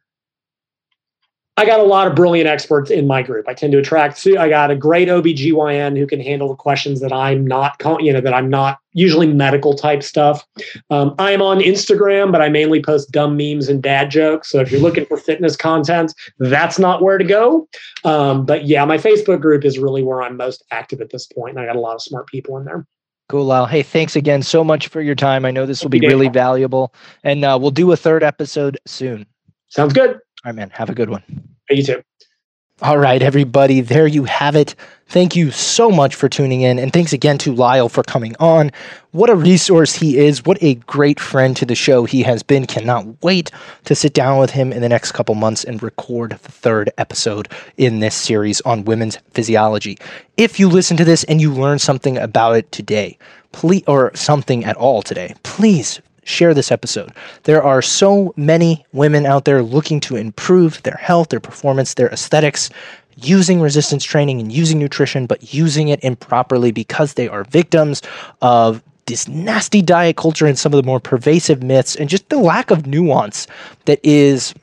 [1.56, 3.46] I got a lot of brilliant experts in my group.
[3.48, 4.26] I tend to attract.
[4.26, 8.20] I got a great OBGYN who can handle the questions that I'm not, you know,
[8.20, 10.44] that I'm not usually medical type stuff.
[10.90, 14.50] Um, I'm on Instagram, but I mainly post dumb memes and dad jokes.
[14.50, 17.68] So if you're looking for fitness content, that's not where to go.
[18.02, 21.56] Um, but yeah, my Facebook group is really where I'm most active at this point,
[21.56, 22.84] and I got a lot of smart people in there.
[23.28, 23.66] Cool, Lyle.
[23.66, 25.44] Hey, thanks again so much for your time.
[25.44, 29.24] I know this will be really valuable, and uh, we'll do a third episode soon.
[29.68, 30.20] Sounds good.
[30.44, 30.70] All right, man.
[30.70, 31.22] Have a good one.
[31.70, 32.02] You too.
[32.82, 33.80] All right, everybody.
[33.80, 34.74] There you have it.
[35.06, 36.78] Thank you so much for tuning in.
[36.78, 38.72] And thanks again to Lyle for coming on.
[39.12, 40.44] What a resource he is.
[40.44, 42.66] What a great friend to the show he has been.
[42.66, 43.52] Cannot wait
[43.84, 47.48] to sit down with him in the next couple months and record the third episode
[47.76, 49.96] in this series on women's physiology.
[50.36, 53.16] If you listen to this and you learn something about it today,
[53.52, 57.12] please, or something at all today, please share this episode.
[57.44, 62.08] There are so many women out there looking to improve their health, their performance, their
[62.08, 62.70] aesthetics,
[63.16, 68.02] using resistance training and using nutrition, but using it improperly because they are victims
[68.42, 72.38] of this nasty diet culture and some of the more pervasive myths and just the
[72.38, 73.46] lack of nuance
[73.84, 74.54] that is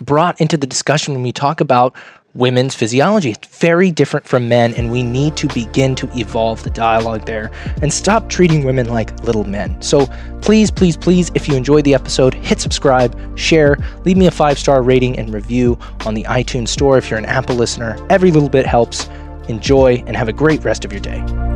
[0.00, 1.94] brought into the discussion when we talk about
[2.34, 3.30] women's physiology.
[3.30, 7.50] It's very different from men, and we need to begin to evolve the dialogue there
[7.82, 9.80] and stop treating women like little men.
[9.82, 10.06] So
[10.40, 14.58] please, please, please, if you enjoyed the episode, hit subscribe, share, leave me a five
[14.58, 17.96] star rating and review on the iTunes store if you're an Apple listener.
[18.10, 19.08] Every little bit helps.
[19.48, 21.51] Enjoy and have a great rest of your day.